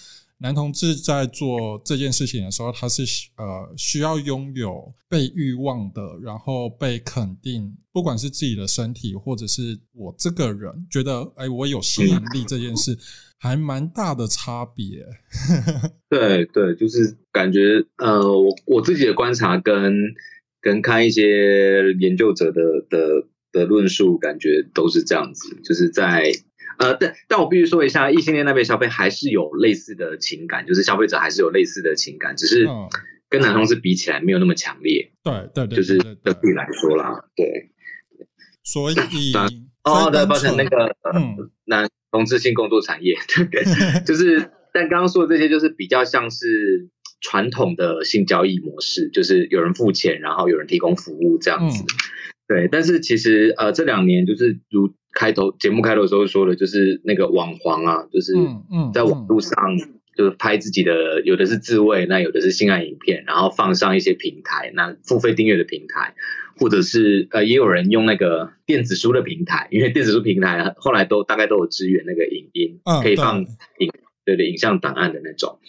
[0.43, 3.03] 男同志在做这件事情的时候，他是
[3.37, 12.97] 呃需要拥有被欲望的，然后被肯定，不管是自己的身体，或者是我这个人觉得，哎，我有吸引力这件事，
[13.37, 15.05] 还蛮大的差别。
[16.09, 19.93] 对对，就是感觉呃，我我自己的观察跟
[20.61, 26.31] 跟看一些研究者的的的论述，感觉都是这样子，就是在。
[26.77, 32.67] 呃，但但我必须说一下，异性恋那边消费还是有类似的情感，就是消费者还是有类似的情感，只是
[33.29, 35.11] 跟男同志比起来没有那么强烈。
[35.21, 37.69] 对对对，就是对比来说啦，对。
[38.63, 38.95] 所以
[39.83, 40.95] 哦，对，抱歉，那个
[41.65, 43.15] 男同志性工作产业，
[43.51, 43.63] 对，
[44.03, 46.89] 就是但刚刚说的这些，就是比较像是
[47.21, 51.85] 传统的性交易模式，就是有人付钱，然后有人提供服务这样子。
[52.47, 54.93] 对，但是其实呃这两年就是如。
[55.13, 58.33] 开头节目开头的时候说的，就是那个网黄啊，就是
[58.93, 59.53] 在网络上
[60.15, 66.15] 就是拍自己的，有的是自慰，那有的是性爱影片，然后放上一些平台，那付费订阅的平台，
[66.55, 73.91] 或者是呃也有人用那个电子书的平台， 因为电子书平台后来都大概都有支援那个影音，可以放影
[74.23, 75.59] 对的影像档案的那种。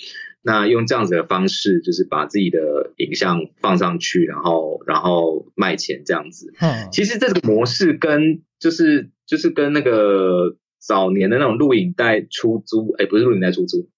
[0.43, 6.53] 那用这样子的方式，就是把自己的影像放上去，然后然后卖钱这样子。
[6.61, 13.89] 嗯，其实这个模式跟就是就是跟那个早年的那种录影带出租，哎，不是录影带出租，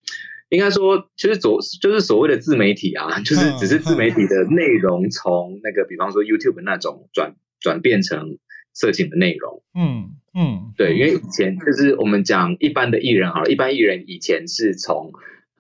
[0.51, 8.39] 应该说其实所就是所谓的自媒体啊，就是只是自媒体的内容从那个比方说 YouTube 那种转转变成
[8.75, 9.63] 色情的内容。
[9.75, 15.13] 嗯嗯，对，因为以前就是我们讲一般的艺人好了，一般艺人以前是从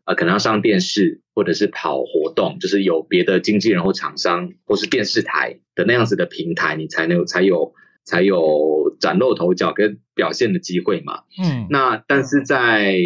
[0.04, 7.72] 呃，可能要上电视，或者是跑活动，就是有别的经纪人或厂商，或是电视台的那样子的平台，你才能有才有
[8.04, 11.22] 才有崭露头角跟表现的机会嘛。
[11.38, 12.96] 嗯，那但是在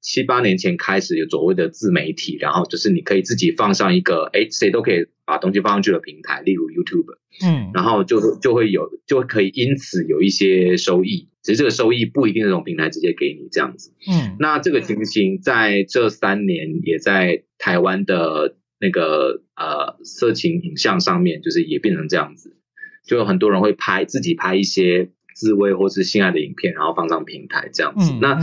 [0.00, 7.16] 七八年前开始有所谓的自媒体，然后就是你可以自己放上一个，哎，谁都可以把东西放上去的平台，例如 YouTube。
[7.42, 11.28] 嗯，然后就就会有，就可以因此有一些收益。
[11.42, 13.92] 其实这个收益不一定是从平台直接给你这样子。
[14.08, 22.56] 嗯，那这个情形在这三年也在台湾的那个呃色情影像上面，就是也变成这样子，
[23.04, 28.12] 就有很多人会拍自己拍一些自慰或是性爱的影片，然后放上平台这样子。
[28.20, 28.34] 那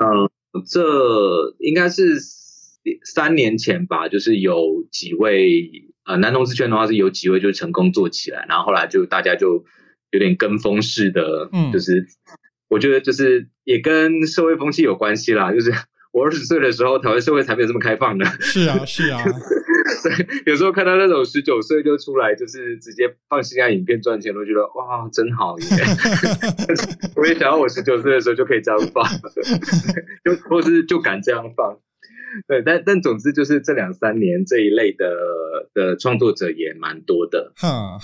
[0.00, 0.30] 呃，
[0.66, 2.18] 这应该是
[3.04, 9.64] 三年前吧，就是有几位呃男同志圈的话是有几位就成功做起来，然后后来就大家就
[10.10, 12.08] 有点跟风式的，就是。
[12.68, 15.72] 我觉得就是也跟社会风气有关系啦，就是
[16.12, 18.24] 我二十岁的时候，台湾社会才没有这么开放的。
[18.40, 19.22] 是啊，是啊。
[20.02, 20.12] 对，
[20.46, 25.66] 有时候看到那种十九岁就出来，就是直接放性爱影片赚钱，我觉得哇，真好耶！
[27.16, 29.04] 我也想要我十九岁的时候就可以这样放，
[30.24, 31.78] 就或是就敢这样放。
[32.46, 35.16] 对，但但总之就是这两三年这一类的
[35.74, 37.52] 的创作者也蛮多的，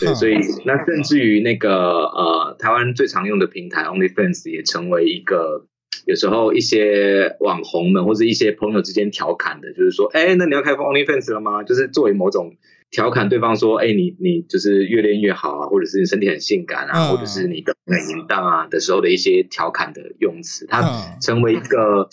[0.00, 5.66] 对，所以那甚至于那个呃台湾最常用的平台 OnlyFans 也成为一个
[6.06, 11.62] 有时候一些网红们或者一些朋友之间调侃的，就是说，哎，那你要开放 OnlyFans 了吗？
[11.62, 12.56] 就是作为某种
[12.90, 22.08] 调侃对方说，哎，你你就是越练越好啊，或者是你身体很性感啊，或者是你的很淫荡啊的时候的一些调侃的用词，它成为一个。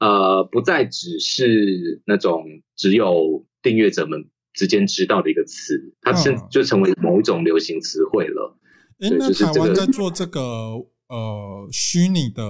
[0.00, 2.42] 呃，不再只是那种
[2.74, 8.58] 只有订阅者们之间知道的一个词，它甚就成为某一种流行词汇了。
[8.98, 10.40] 哎，那台湾在做这个
[11.08, 12.42] 呃虚拟的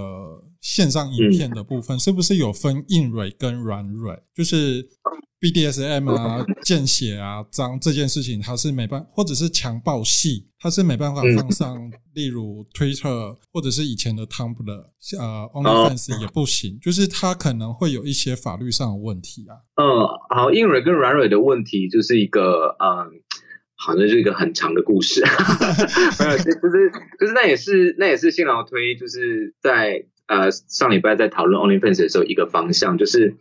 [0.60, 4.22] 线上影片的部分，是不是有分硬蕊跟软蕊？
[4.34, 4.88] 就是
[5.40, 14.84] BDSM 啊、 见血啊、脏这件事情，它是没办，或者是强暴戏，它是没办法放上，例如 Twitter 或者是以前的 Tumblr，
[15.18, 19.56] 呃，OnlyFans 也不行，就是它可能会有一些法律上的问题啊。
[19.76, 23.20] 嗯，好，硬蕊跟软蕊的问题就是一个嗯。
[23.82, 25.24] 好像是一个很长的故事，
[26.20, 33.38] 没有，就是就是那也是那也是新劳推，就是在呃上礼拜在讨论 OnlyFans 的时候一个方向，就是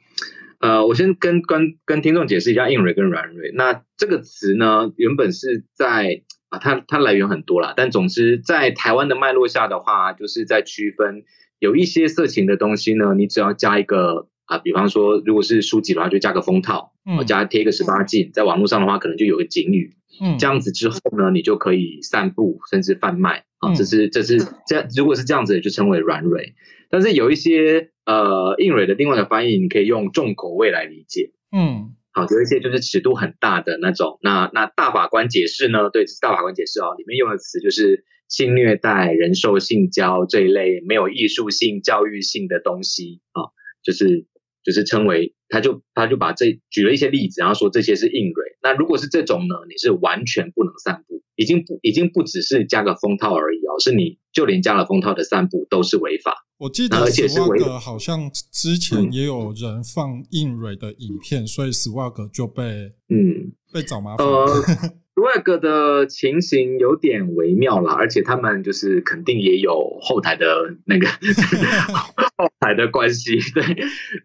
[0.59, 3.51] 呃我先跟跟跟听众解释一下硬蕊跟软蕊。
[3.53, 11.23] 那这个词呢，原本是在啊它它来源很多啦，但总之在台湾的脉络下的话，就是在区分
[11.59, 19.95] 有一些色情的东西呢，你只要加一个啊，比方说如果是书籍的话，就加个封套，嗯，加贴一个十八禁，在网络上的话，可能就有个警语。
[20.21, 26.53] 嗯，这样子之后呢，你就可以散布甚至贩卖啊，这是这是这如果是这样子，就称为软蕊。
[26.89, 31.31] 但是有一些呃硬蕊的另外的翻译，你可以用重口味来理解。
[31.55, 34.17] 嗯，好，有一些就是尺度很大的那种。
[34.21, 35.89] 那那大法官解释呢？
[35.91, 43.53] 对，大法官解释哦，里面用的词就是性虐待、人兽性交这一类没有艺术性、教育性的东西啊，
[43.83, 44.25] 就是
[44.69, 45.33] 就是称为。
[45.51, 48.57] 他就他就把这举了一些例子，然后说这些是硬蕊。
[48.61, 56.45] 那如果是这种呢，你是完全不能散布，已经不已经不只是加个封套而已哦，是你就连加了封套的散布都是违法。
[56.59, 64.27] 我记得 Swag 好像之前也有人放硬蕊的影片，所以 Swag 就被嗯被找麻烦。
[65.19, 71.07] Swag 的情形有点微妙啦，而且他们就是肯定也有后台的那个。
[72.39, 73.63] 后台的关系， 对，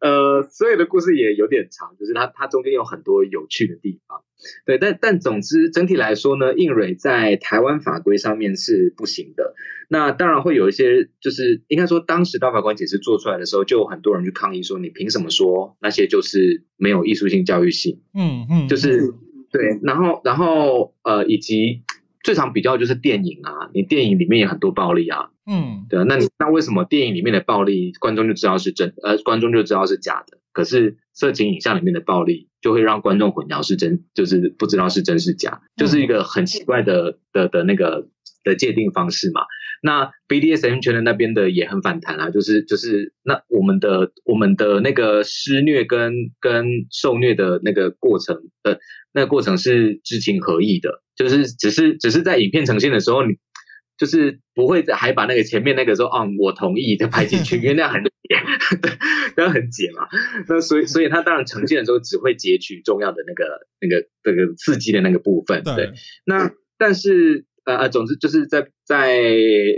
[0.00, 4.22] 呃，所以的故事也有点长，就是它它中间有很多有趣的地方，
[4.64, 9.54] 对，但但总之整体来说呢，硬蕊在台湾法规上面是不行的。
[9.88, 18.00] 那当然会有一些，就是应该说当时大法官解释做出来的时候，就有很多人去抗议说，你凭什么说那些就是没有艺术性、教育性？
[18.14, 19.12] 嗯嗯，就是
[19.54, 21.84] 对，然后然后呃，以及。
[22.24, 38.08] 最常比较就是电影啊，你电影里面有很多暴力啊，嗯，对啊，那你那为什么电影里面的暴力观众就知道是真，呃，观众就知道是假的，可是色情影像里面的暴力就会让观众混淆是真，就是不知道是真是假，就是一个很奇怪的的的那个
[38.42, 39.42] 的界定方式嘛。
[39.86, 48.80] 那 BDSM 圈的那边的也很反弹啊，就是就是那我们的我们的那个施虐跟跟受虐的那个过程的
[49.12, 51.02] 那个过程是知情合意的。
[51.14, 53.34] 就是只是只是在影片呈现的时候，你
[53.98, 58.10] 就是不会还把那个前面那个说哦我同意的拍进去， 因为那样很解，
[59.36, 60.08] 那样很解嘛。
[60.48, 63.44] 那所以所以他当然呈现的时候只会截取重要的那个
[63.82, 65.62] 那个那个刺激的那个部分。
[65.62, 65.92] 对。
[66.24, 69.18] 那但是呃呃，总之就是在在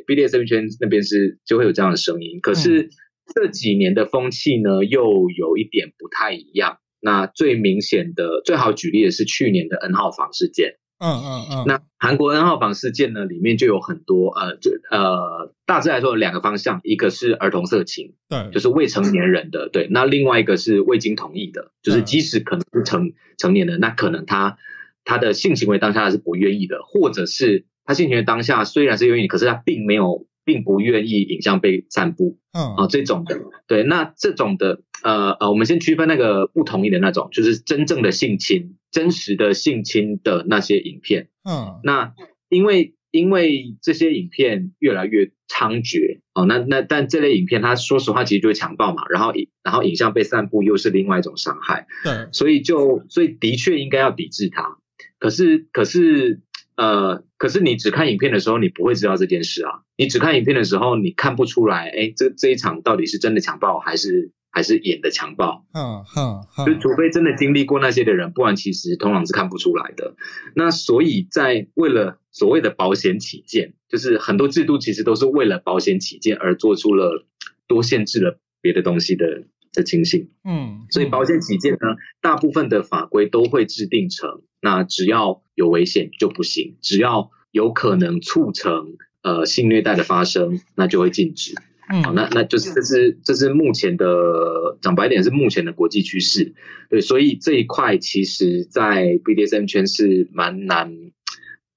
[0.07, 2.41] BDSM 圈那边是就会有这样的声音。
[2.41, 2.91] 可是
[3.35, 6.79] 这几年的风气呢，又有一点不太一样。
[7.01, 10.79] 那最明显的最好举例的是去年的 N 号房事件。
[10.99, 24.57] 嗯嗯嗯，那韩国 N 号房事件呢，里面就有很多呃，就呃，大致来说有两个方向，一个是儿童色情，对，就是未成年人的，对，那另外一个是未经同意的，就是即使可能是成成年人，那可能他
[25.05, 30.27] 他的性行为当下是不愿意的，或者是他性行为当下虽然是愿意，可是他并没有。
[30.47, 42.15] 并不愿意影像被散布，嗯啊这种的，对，那这种的，呃呃，我们先区分那个不同意的那种，就是真正的性侵、真实的性侵的那些影片，嗯，那
[42.49, 54.79] 因为因为这些影片越来越猖獗，哦，那那但这类影片，它说实话其实就是强暴嘛，然后影然后影像被散布又是另外一种伤害，对，所以就所以的确应该要抵制它，
[55.19, 56.41] 可是可是。
[56.77, 59.81] 呃，可是你只看影片的时候，你不会知道这件事啊。
[59.97, 65.65] 你只看影片的时候，你看不出来，哎，这这一场到底是真的强暴还是还是演的强暴？
[65.73, 70.17] 嗯哼，就除非真的经历过那些的人，不然其实通常是看不出来的。
[70.55, 77.25] 那所以在为了所谓的保险起见，就是很多制度其实都是为了保险起见而做出了
[77.67, 79.45] 多限制了别的东西的。
[79.77, 81.79] 的情形，嗯，所以保险起见呢，
[82.21, 91.55] 大部分的法规都会制定成，那只要有危险就不行，只要有可能促成呃性虐待的发生，那就会禁止。
[91.89, 96.55] 嗯，好，那那就是这是这是目前的讲白点是目前的国际趋势，
[96.91, 100.93] 对，所以这一块其实在 BDSM 圈是蛮难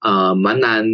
[0.02, 0.86] 呃蛮难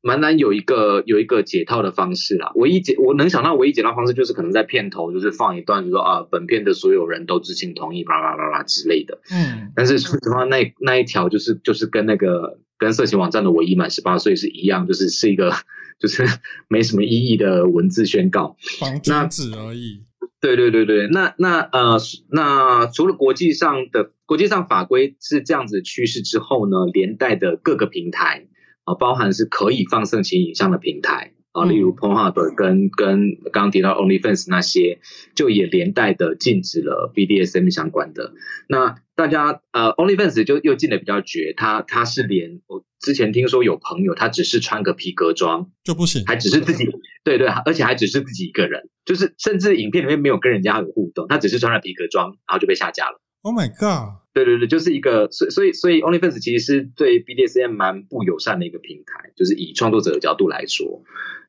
[0.00, 2.52] 蛮难有一个有一个解套的方式啦。
[2.54, 9.20] 唯一解我能想到唯一解套方式就是可能在片头就是放一段，就说啊本片的所有人都知情同意，啦啦啦啦之类的。
[9.30, 15.52] 嗯但是说实话，那那一条就是就是跟那个跟色情网站的唯一满十八岁是一样，就是是一个
[15.98, 16.24] 就是
[16.68, 18.56] 没什么意义的文字宣告。
[18.78, 20.05] 防君子而已。
[20.54, 21.98] 对对对对，那那呃，
[22.30, 28.46] 那除了国际上的国际上法规是这样子趋势之后呢，连带的各个平台
[28.84, 35.00] 啊、包含是可以放色情影像的平台啊、嗯例如 Pornhub 跟跟刚刚提到 OnlyFans 那些，
[35.34, 38.32] 就也连带的禁止了 BDSM 相关的。
[38.68, 46.24] 那大家呃 OnlyFans 就又进的比较绝，他他是连我之前听说有朋友他只是穿个皮革装，就不行。
[46.26, 46.84] 还只是自己，
[47.24, 53.20] 对对，而且还只是自己一个人，就是甚至影片里面没有跟人家有互动，他只是穿了皮革装，然后就被下架了。
[53.42, 54.25] Oh my god！
[54.36, 61.02] 对对对，就是一个，所以所以所以 OnlyFans 其实是对 BDSM 蛮不友善的一个平台，就是以创作者的角度来说，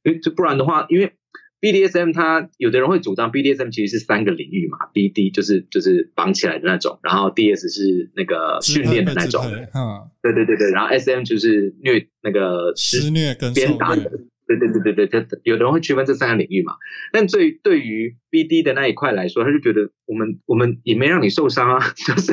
[0.04, 1.12] 因为就不然的话，因为
[1.60, 14.02] BDSM 它有的人会主张 BDSM 其实是三个领域嘛，BD 就是就是绑起来的那种，然后 DS 是那个训练的那种，支配被支配哈，对对对对，然后 SM 就是虐那个施施虐跟受鞭打的。
[14.02, 14.10] 虐。，
[14.48, 16.76] 对对对对对，他有的人会区分这三个领域嘛。
[17.12, 22.32] 但对对于 BD 的那一块来说，他就觉得我们我们也没让你受伤啊，就是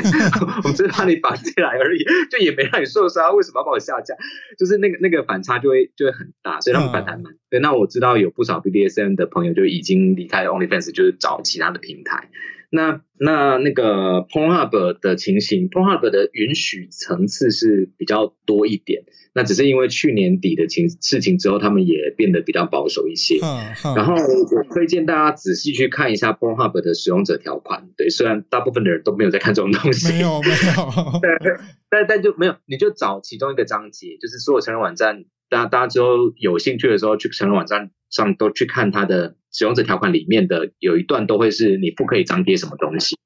[0.62, 4.15] 我们只是把你绑起来而已，就也没让你受伤，为什么要把我下架？
[4.59, 7.35] 就是那个那个反差就会就会很大，所以他们反弹蛮。
[7.51, 12.31] 对，那我知道有不少 BDSM 的朋友就已经离开了 OnlyFans，就是找其他的平台。
[12.75, 19.05] 那那那个 Pornhub 的情形，Pornhub 的允许层次是比较多一点。
[19.37, 23.39] 那只是因为去年底的情事情之后，他们也变得比较保守一些。
[23.41, 27.89] 哈哈，然后我推荐大家仔细去看一下 Pornhub 的使用者条款。
[27.97, 31.20] 对，虽然大部分的人都没有在看这种东西，没有没有，
[31.91, 43.17] 但但就没有，你就找其中一个章节，就是所有成人网站，大家大家之后有兴趣的时候去成人网站上都去看它的使用者条款里面的有一段都会是你不可以张贴什么东西，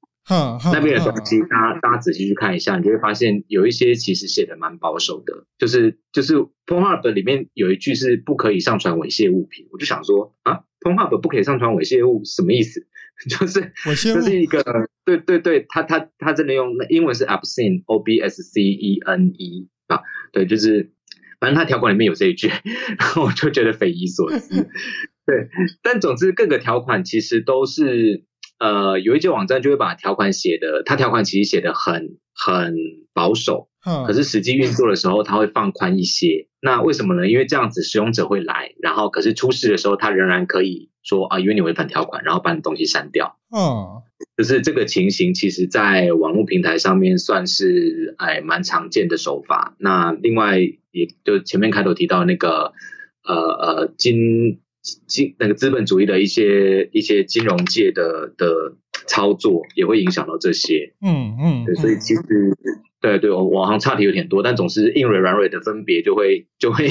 [0.73, 12.85] 那边的东西，大家大家仔细去看一下，你就会发现有一些其实写的蛮保守的，就是就是 Pornhub 里面有一句是不可以上传猥亵物品，我就想说啊，Pornhub 不可以上传猥亵物什么意思？
[13.27, 14.63] 就是这是一个
[15.03, 19.99] 对对对，他他他真的用那英文是 obscene o b s c e n e 啊，
[20.31, 20.93] 对，就是
[21.39, 22.47] 反正他条款里面有这一句，
[22.97, 24.67] 然后我就觉得匪夷所思。
[25.25, 25.47] 对，
[25.81, 28.23] 但总之各个条款其实都是
[28.59, 32.75] 呃，有一些网站就会把条款写的，它条款其实写的很很
[33.13, 36.47] 保守，嗯，可是实际运作的时候，它会放宽一些。
[36.61, 37.27] 那为什么呢？
[37.29, 43.37] 因为这样子使用者会来，然后可是出事的时候，他仍然可以说啊，因为你违反条款，然后把你东西删掉。
[43.55, 44.01] 嗯
[44.39, 49.75] 就是这个情形，其实在网络平台上面算是哎蛮常见的手法。
[49.79, 52.71] 那另外，也就前面开头提到那个
[53.21, 54.61] 呃呃金
[55.07, 58.77] 金那个资本主义的一些一些金融界的的
[59.07, 60.93] 操作，也会影响到这些。
[61.01, 62.21] 嗯嗯，对，所以嗯其实
[63.01, 66.89] 对对，我我好像差题有点多，但总是硬蕊软蕊的分别就会就会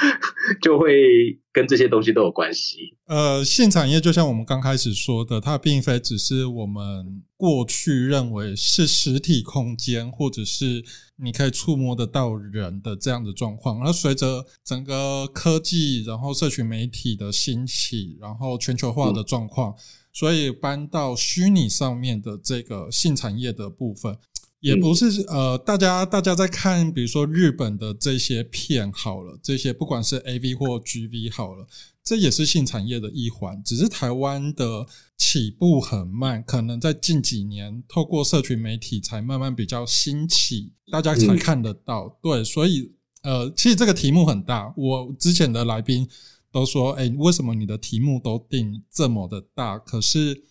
[0.60, 2.94] 就会跟这些东西都有关系。
[3.06, 10.84] 呃，性产业就像我们刚开始说的，它并非只是我们过去认为是实体空间，或者是
[11.16, 13.82] 你可以触摸得到人的这样的状况。
[13.82, 19.74] 而随着整个科技，然后社群媒体的兴起，然后全球化的状况，
[20.12, 24.18] 所以搬到虚拟上面的这个性产业的部分。
[24.66, 31.64] 也不是呃，大家大家在看，比如说日本的这些片好了，这些不管是 A V 或 G V 好了，
[32.02, 33.62] 这也是性产业的一环。
[33.62, 34.84] 只是台湾的
[35.16, 42.18] 起步很慢，可能在近几年透过社群媒体才慢慢比较兴起，大家才嗯看得到。
[42.20, 42.92] 对，所以
[43.22, 44.74] 呃，其实这个题目很大。
[44.76, 46.08] 我之前的来宾
[46.50, 49.78] 都说，哎，为什么你的题目都定这么的大？
[49.78, 50.42] 可是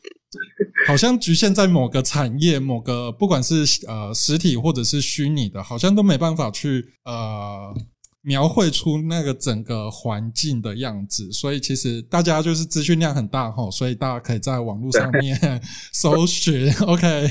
[0.88, 7.74] 好像局限在某个产业、某个不管是呃实体或者是虚拟的，好像都没办法去呃
[8.22, 11.32] 描绘出那个整个环境的样子。
[11.32, 15.62] 所以其实大家就是资讯量很大吼，所以大家可以在网络上面
[15.94, 16.72] 搜寻。
[16.82, 17.30] OK，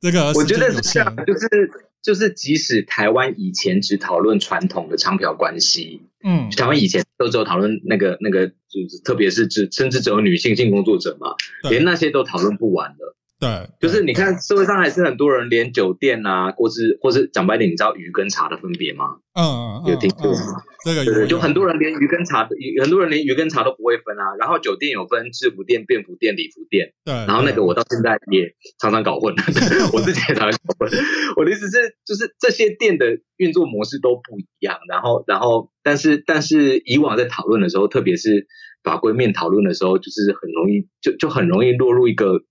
[0.00, 1.70] 这个我觉得是这样，就是
[2.02, 11.34] 就是，即使台湾以前只讨论传统的商嫖关系，嗯台湾以前都只有讨论那个那个，就是特别是只甚至只有女性性工作者嘛，
[11.68, 13.14] 连那些都讨论不完了。
[13.40, 19.16] 对，就是你看社会上还是很多人连酒店啊，或是或是讲白点，你知道鱼跟茶的分别吗？
[19.32, 20.62] 嗯，有听过吗？
[20.84, 22.46] 这个对，有就很多人连鱼跟茶，
[22.82, 24.36] 很多人连鱼跟茶都不会分啊。
[24.38, 29.34] 然后酒店有分制服店、便服店、礼服店，对，然后那个我到现在也常常搞混，
[29.94, 30.90] 我自己也常常搞混。
[31.36, 33.06] 我的意思是，就是这些店的
[33.38, 34.78] 运作模式都不一样。
[34.86, 38.46] 然后，然后，但是，但是以往在讨论的时候，特别是
[38.82, 42.42] 法规面讨论的时候，就是很容易就就很容易落入一个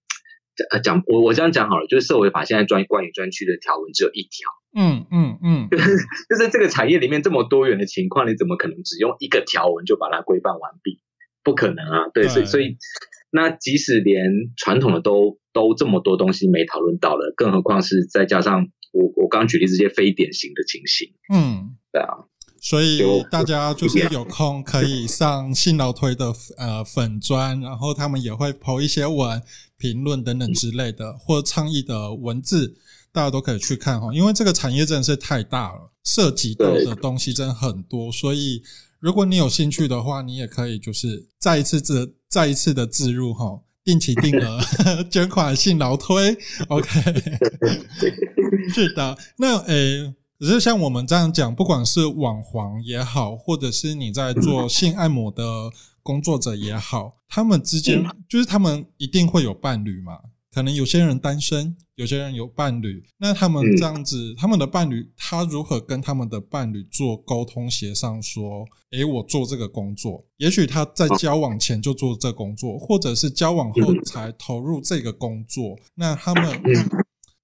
[0.72, 5.97] 呃讲我我这样讲好了，就是社会法现在专关于专区的条文只有一条，嗯嗯嗯，就是
[6.30, 10.99] 就是这个产业里面这么多元的情况，你怎么可能只用一个条文就把它规范完毕？
[11.41, 12.10] 不可能啊！
[12.14, 12.78] 对，所以所以
[13.32, 22.28] 那即使连传统的都都这么多东西没讨论到了，更何况是再加上我我刚举例这些非典型的情形，嗯，对啊，
[22.62, 23.01] 所以
[23.32, 29.41] 大家就是有空可以上信老推的呃粉砖，然后他们也会 po 一些文、
[29.80, 32.75] 评论等等之类的，或倡议的文字，
[33.11, 34.13] 大家都可以去看哈。
[34.13, 38.61] 因为这个产业真的是太大了，涉及到的东西真的很多，所以
[38.99, 43.61] 如果你有兴趣的话，你也可以就是再一次自再一次的自入哈。
[43.82, 44.61] 定期定额
[45.09, 47.01] 捐款性劳推，OK，
[48.71, 49.17] 是的。
[49.38, 55.71] 那诶，只是像我们这样讲，不管是网黄也好，或者是你在做性按摩的
[56.04, 60.20] 工作者也好，他们之间就是他们一定会有伴侣嘛。
[60.52, 68.20] 可能有些人单身，有些人有伴侣，那他们这样子，他们的伴侣他如何跟他们的伴侣做沟通协商？
[68.20, 76.60] 说，诶，我做这个工作，也许他在交往前就做这工作，或者是交往后才投入这个工作，那他们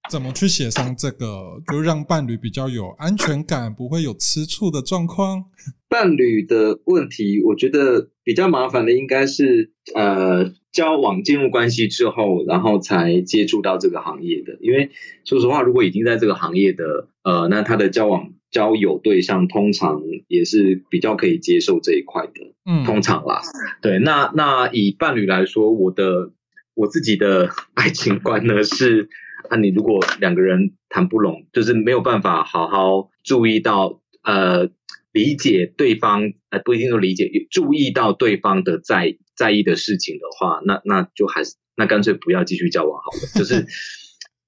[0.10, 5.46] 怎么去协商这个，就让伴侣比较有安全感，不会有吃醋的状况？
[5.90, 14.58] 伴侣的问题，我觉得比较麻烦的应该是呃交往进入关系之后，然后才接触到这个行业的。
[14.60, 14.92] 因为
[15.24, 23.42] 说实话，如果已经在这个行业的呃，那他的交往交友对象通常也是比较可以接受这一块的，嗯，通常啦。
[23.82, 26.32] 对，那那以伴侣来说，我的
[26.74, 29.08] 我自己的爱情观呢是，
[29.50, 34.70] 那，你如果两个人谈不拢，就是没有办法好好注意到呃。
[35.16, 43.20] 理解对方，呃，不一定说理解，注意到对方的在在意的事情的话，那那就还是那干脆不要继续交往好了。
[43.40, 43.66] 就是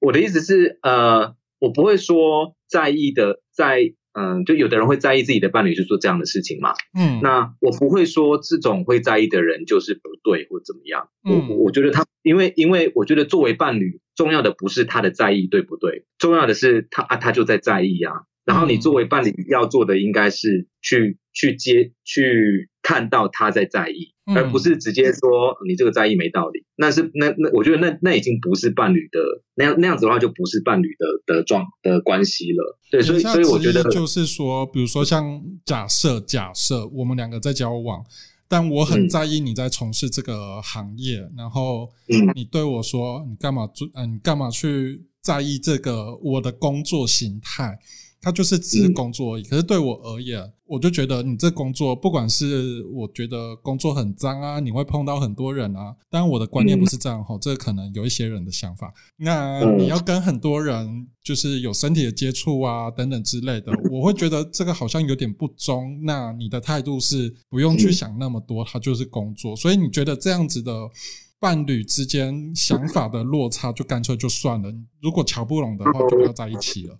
[0.01, 6.73] 我的意思是，呃，我不会说在意的，在嗯、就有的人会在意自己的伴侣去做这样的事情嘛。
[6.97, 11.09] 嗯，那我不会说这种会在意的人就是不对或怎么样。
[11.23, 18.13] 嗯我我觉得他，因为因为我觉得作为伴侣，重要的不是他的在意对不对，重要的是他啊他就在在意啊。
[18.43, 26.65] 然后你作为伴侣要做的应该是去去接去看到他在在意，嗯而不是直接说你这个在意没道理。
[26.75, 29.19] 那是那那我觉得那那已经不是伴侣的
[29.55, 32.77] 那样那样子的话就不是伴侣的的状的关系了。
[32.91, 38.03] 对，所以所以我觉得就是说，比如说像假设假设我们两个在交往，
[38.47, 47.79] 但我很嗯在意你在从事这个行业，然后嗯你对我说你干嘛做，嗯、你干嘛去在意这个我的工作形态？
[48.21, 49.43] 它就是只是嗯工作而已。
[49.43, 55.95] 可是对我而言，我就觉得你这工作，不管是我觉得工作很脏啊，你会碰到很多人啊。
[56.09, 58.93] 当然我的观念不是这样哈，这可能有一些人的想法。
[59.17, 65.99] 那嗯你要跟很多人就是有身体的接触啊，等等之类的，我会觉得这个好像有点不忠。
[66.03, 69.55] 那你的态度是不用去想那么多，它就是工作。
[69.55, 70.71] 所以你觉得这样子的
[71.39, 74.73] 伴侣之间想法的落差，就干脆就算了。
[75.01, 76.99] 如果瞧不拢的话，就不要在一起了。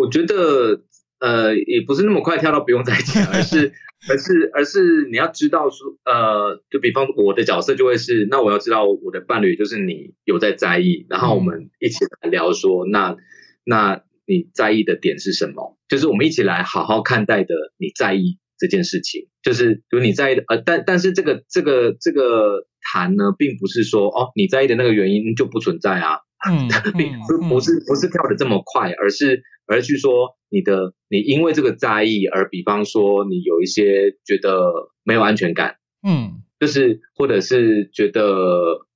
[0.00, 0.80] 我觉得
[1.20, 3.72] 呃，也不是那么快跳到不用再见， 而是
[4.08, 13.16] 而是而是你要知道说，呃，就比方我的角色就会是，那我要知道我的伴侣就是你有在在意，然后我们一起来聊说，那
[13.64, 15.76] 那你在意的点是什么？
[15.88, 38.22] 就是我们一起来好好看待的你在意这件事情，就是就是你在意的，呃，但但是这个这个这个谈呢，并不是说哦你在意的那个原因就不存在啊，嗯， 并嗯不不是不是跳的这么快，而是而去说你的你因为这个在意而，比方说你有一些觉得没有安全感，嗯就是或者是觉得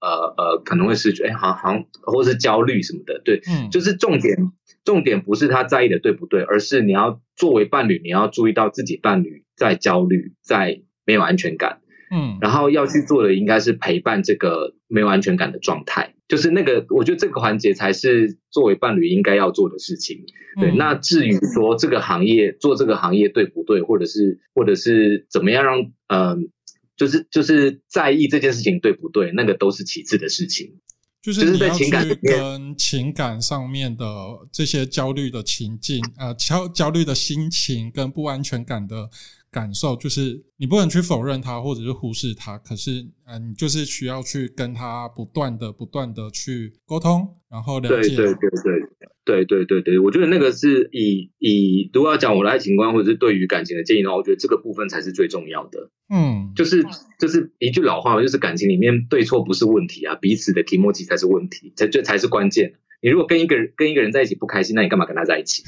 [0.00, 4.36] 呃呃可能会是觉得哎好像好像或是焦虑什么的，对，嗯，就是重点
[4.84, 11.80] 重点不是他在意的对不对，而是你要作为伴侣，你要注意到自己伴侣在焦虑，在没有安全感。
[12.14, 20.24] 嗯然后要去做的应该是陪伴这个没有安全感的状态，就是那个，我觉得这个环节才是作为伴侣应该要做的事情。
[20.60, 26.50] 对，嗯那至于说这个行业做这个行业对不对，或者是或者是怎么样让嗯、
[26.96, 30.80] 就是就是在意这件事情对不对，那个都是其次的事情。
[31.20, 34.04] 就是你要去在情感跟情感上面的
[34.52, 39.08] 这些焦虑的情境，呃，焦焦虑的心情跟不安全感的
[39.54, 42.90] 感受，就是你不能去否认它或者是忽视它，可是，
[43.24, 48.16] 嗯，你就是需要去跟他不断的、不断的去沟通，然后了解。
[48.16, 48.50] 对对对
[49.24, 55.90] 对对对对，我觉得那个是以以如果要讲我的爱情观或者是对于感情的建议的话，我觉得这个部分才是最重要的。
[56.12, 56.84] 嗯，就是
[57.18, 62.74] 就是一句老话，就是感情里面对错不是问题啊，彼此的提莫题才是问题，才这才是关键。
[63.04, 65.62] 你如果跟一个人跟一个人在一起不开心，那你干嘛跟他在一起？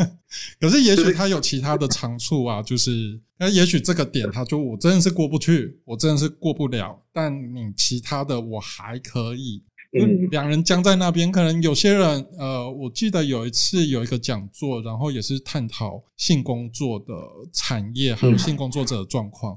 [0.60, 9.62] 可是也许他有其他的长处啊， 就是那也许这个点他就我真的是过不去，我真的是过不了，但你其他的我还可以。
[9.94, 17.14] 嗯两人僵在那边，可能有些人，呃，我记得有一次有一个讲座，然后也是探讨性工作的
[17.52, 19.54] 产业，还有嗯性工作者的状况。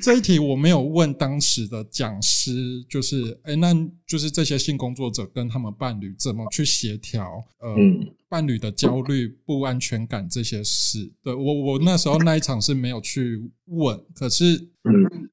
[0.00, 3.74] 这一题我没有问当时的讲师，就是，哎，那
[4.06, 11.12] 就是这些性工作者跟他们伴侣怎么去协调，呃，嗯伴侣的焦虑、不安全感这些事。
[11.22, 15.28] 对我，我那时候那一场是没有去问，可是嗯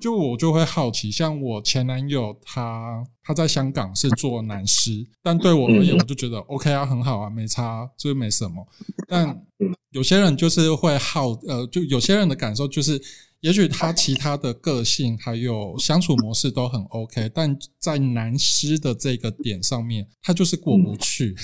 [0.00, 8.66] 就我就会好奇，像我前男友他他在香港是做男师，但对我而言，嗯我就觉得 OK 啊，很好啊，没差，这没什么。
[9.06, 9.28] 但
[9.58, 13.00] 嗯有些人就是会好，呃，就有些人的感受就是，
[13.40, 21.34] 也许他其他的个性还有相处模式都很 OK，但在男师的这个点上面，他就是过不去。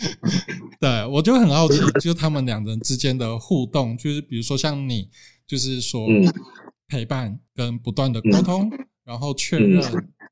[0.80, 5.08] 对我就很好奇，就是他们两人之间的互动，就是比如说像你，
[5.46, 6.32] 就是说嗯。
[6.88, 8.70] 陪伴跟不断的沟通，
[9.04, 9.82] 然后确认，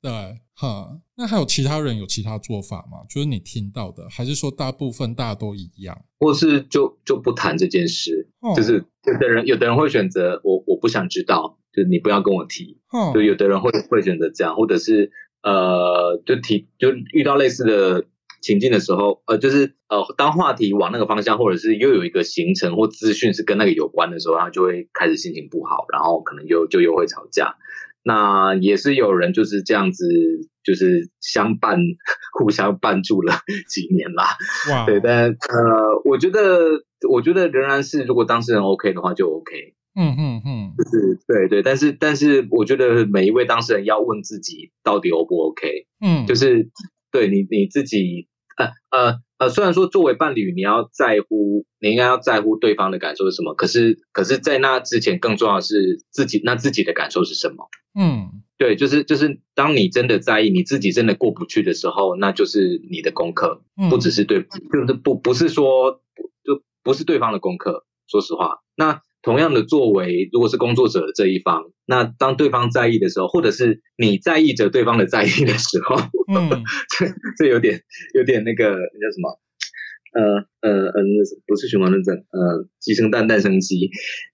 [0.04, 0.12] 对，
[0.52, 1.00] 哈。
[1.16, 2.98] 那还有其他人有其他做法吗？
[3.08, 5.98] 就是你听到的，还是说大部分大家都一样？
[6.20, 15.10] 或是就就不谈这件事，哦就是有的人有的人会选择我我不想知道，就是你不要跟我提，哦就有的人会会选择这样，或者是
[15.42, 18.04] 呃就提就遇到类似的
[18.42, 27.56] 情境的时候，呃就是呃当话题往那个方向，或者是又有一个行程或资讯是跟那个有关的时候，他就会开始心情不好，然后可能又就又会吵架。
[28.04, 30.06] 那也是有人就是这样子，
[30.62, 31.78] 就是相伴
[32.38, 33.32] 互相伴住了
[33.68, 34.24] 几年啦。
[34.70, 46.68] 哇，对，但呃，我觉得，我觉得仍然是，如果当事人 OK 的话就 OK，嗯嗯嗯，就是对对，但是但是我觉得每一位当事人要问自己到底 O 不 OK，嗯，就是
[47.10, 48.28] 对你你自己，
[48.58, 57.68] 呃呃呃，虽然说作为伴侣你要在乎，你应该要在乎对方的感受是什么，可是可是在那之前更重要的是自己那自己的感受是什么。
[57.98, 63.62] 嗯对，就是就是，当你真的在意，你自己真的过不去的时候，那就是你的功课。
[63.76, 66.00] 嗯，不只是对，就是不不是说
[66.44, 67.84] 就不是对方的功课。
[68.06, 75.96] 说实话，那同样的作为，如果是工作者的这一方，那当对方在意的时候，或者是你在意着对方的在意的时候，
[76.32, 76.62] 嗯
[76.98, 77.80] 这这有点
[78.14, 79.40] 有点那个那叫什么？
[80.14, 80.22] 呃
[80.60, 81.02] 呃呃，
[81.44, 82.14] 不是循环论证？
[82.14, 83.90] 呃，鸡生蛋，蛋生鸡，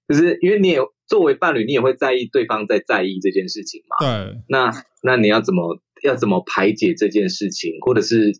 [0.06, 0.78] 就是因为你也
[1.10, 3.96] 作为伴侣，你也会在意对方在在意这件事情嘛。
[3.98, 4.70] 对，那
[5.02, 8.32] 那你要怎么要怎么排解这件事情，或者是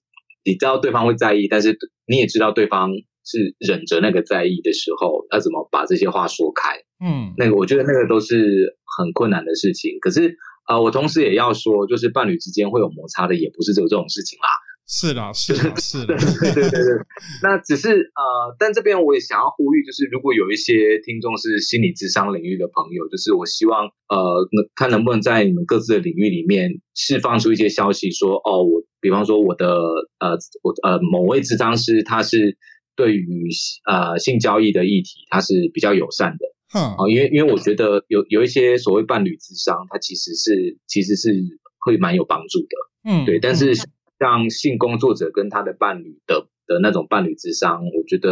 [0.45, 2.93] 你知道对方会在意，但是你也知道对方
[3.25, 6.79] 是忍着那个在意的时候，要怎么把这些话说开？
[7.05, 9.99] 嗯那个我觉得那个都是很困难的事情。
[10.01, 14.49] 可是啊、呃我同时也要说，就是伴侣之间会有摩擦的，也不是只有这种事情啦。
[14.91, 16.99] 是啦是啦是对啦， 对对对对，
[17.45, 24.18] 那只是呃，但这边我也想要呼吁，就是如果有一些听众是心理智商领域的朋友，就是我希望呃，
[24.51, 29.70] 能看能不能在你们各自的领域里面释放出一些消息说，哦，我比方说我的
[30.18, 32.59] 呃我呃某位智商师他是
[32.97, 33.49] 对于
[33.88, 36.47] 呃性交易的议题他是比较友善的。
[36.74, 41.32] 嗯啊，因为因为我觉得有有一些所谓伴侣智商，它其实是其实是
[41.78, 42.66] 会蛮有帮助的。
[43.03, 43.74] 嗯，对，但是
[44.21, 48.31] 像性工作者跟他的伴侣的的那种伴侣智商，我觉得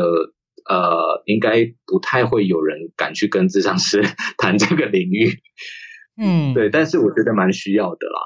[0.69, 4.03] 呃应该不太会有人敢去跟智商师
[4.37, 5.41] 谈这个领域。
[6.21, 8.21] 嗯， 对，但是我觉得蛮需要的啦。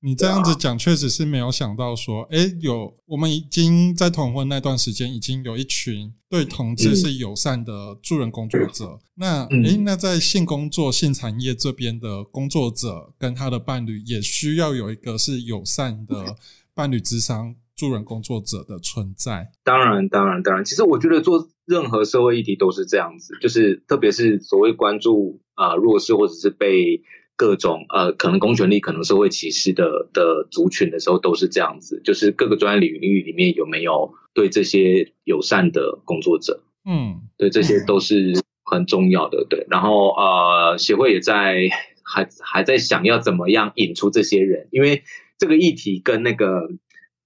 [0.00, 9.00] 你这样子讲，确实是没有想到说，诶，有我们已经在同婚那段时间，已经有一群对同志是友善的助人工作者。
[9.14, 16.36] 那嗯诶，那在性工作、性产业这边的工作者跟他的伴侣，也需要有一个是友善的
[16.76, 19.50] 伴侣智商助人工作者的存在。
[19.64, 27.02] 当然，当然，当然，其实我觉得做任何社会议题都是这样子，就是特别是所谓关注啊、呃弱势或者是被
[27.34, 39.66] 各种呃可能公权力、可能社会歧视的的族群的时候，都是这样子，就是各个专业领域里面有没有对这些友善的工作者，嗯对这些都是很重要的，对。
[39.70, 41.70] 然后呃，协会也在
[42.02, 45.04] 还还在想要怎么样引出这些人，因为
[45.38, 46.68] 这个议题跟那个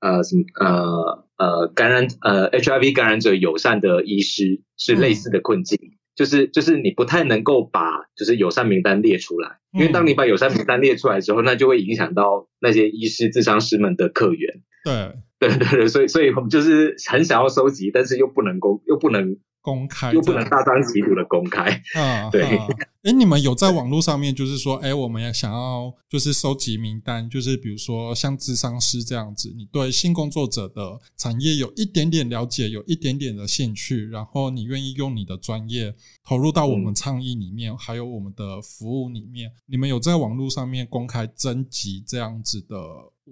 [0.01, 5.79] 呃什么呃呃感染呃 HIV 感染者友善的医师是类似的困境，
[6.15, 14.63] 就是就是你不太能够把就是友善名单列出来，因为当你把友善名单列出来之后，那就会影响到那些医师、智商师们的客源。
[14.85, 15.13] 对。
[15.41, 21.83] 对对对，所以所以我们就是很想要收集，但是又不能够又不能公开又不能大张旗鼓的公开。
[21.95, 22.67] 啊，对啊
[23.03, 42.77] 哎，你们有在网络上面，就是说，哎，我们也想要就是收集名单，就是比如说像智商师这样子，你对性工作者的产业有一点点了解，有一点点的兴趣，然后你愿意用你的专业投入到我们倡议里面，还有我们的服务里面，你们有在网络上面公开征集这样子的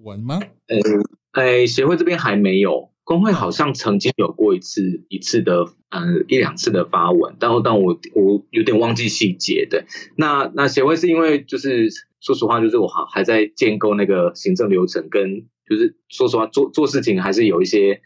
[0.02, 0.40] 文吗？
[0.68, 0.78] 呃，
[1.32, 9.66] 哎，协会这边还没有，工会好像曾经有过一次一次的，嗯，一两次的发文，但但我我有点忘记细节。
[9.70, 11.88] 对，那那协会是因为就是
[12.20, 18.02] 说实话，就是我还还在建构那个行政流程，跟就是说实话做做事情还是有一些。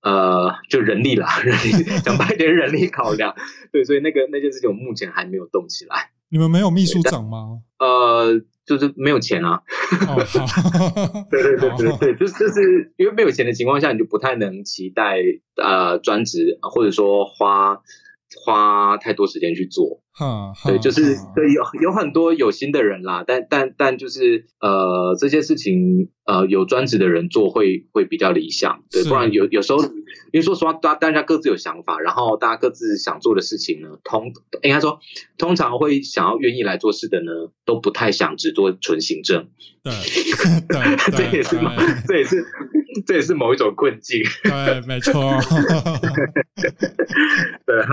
[0.00, 3.36] 呃，就人力啦， 人力讲白一点，人力考量，
[3.70, 7.60] 对，所以那个那件事情我目前还没有动起来，你们没有秘书长吗？
[7.78, 9.62] 呃，就是没有钱啊，
[11.30, 15.16] 对对对对对，就是就是因为没有钱的情况下，你就不太能期待
[15.56, 17.80] 呃专职或者说花
[18.44, 20.02] 花太多时间去做。
[20.18, 29.80] 哈，对，就是哈对有有很多有心的人啦，但但但就是呃这些事情呃有专职的人做会会比较理想，对，不然有有时候
[30.32, 34.98] 因为说实话，大大家各自有想法，然后大家各自想做的事情呢，通应该说
[35.36, 37.30] 通常会想要愿意来做事的呢，
[37.64, 39.46] 都不太想只做纯行政，
[39.84, 39.92] 对
[40.68, 41.56] 对 这也是
[42.08, 42.44] 这也是
[43.06, 44.22] 这也是某一种困境。
[44.42, 45.12] 对，没错。
[47.64, 47.88] 对啊，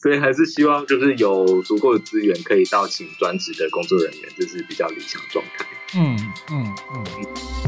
[0.00, 5.66] 所以还是希望就是有足够的资源可以到请专职的工作人员，这是比较理想状态。
[5.96, 6.16] 嗯
[6.50, 7.67] 嗯嗯。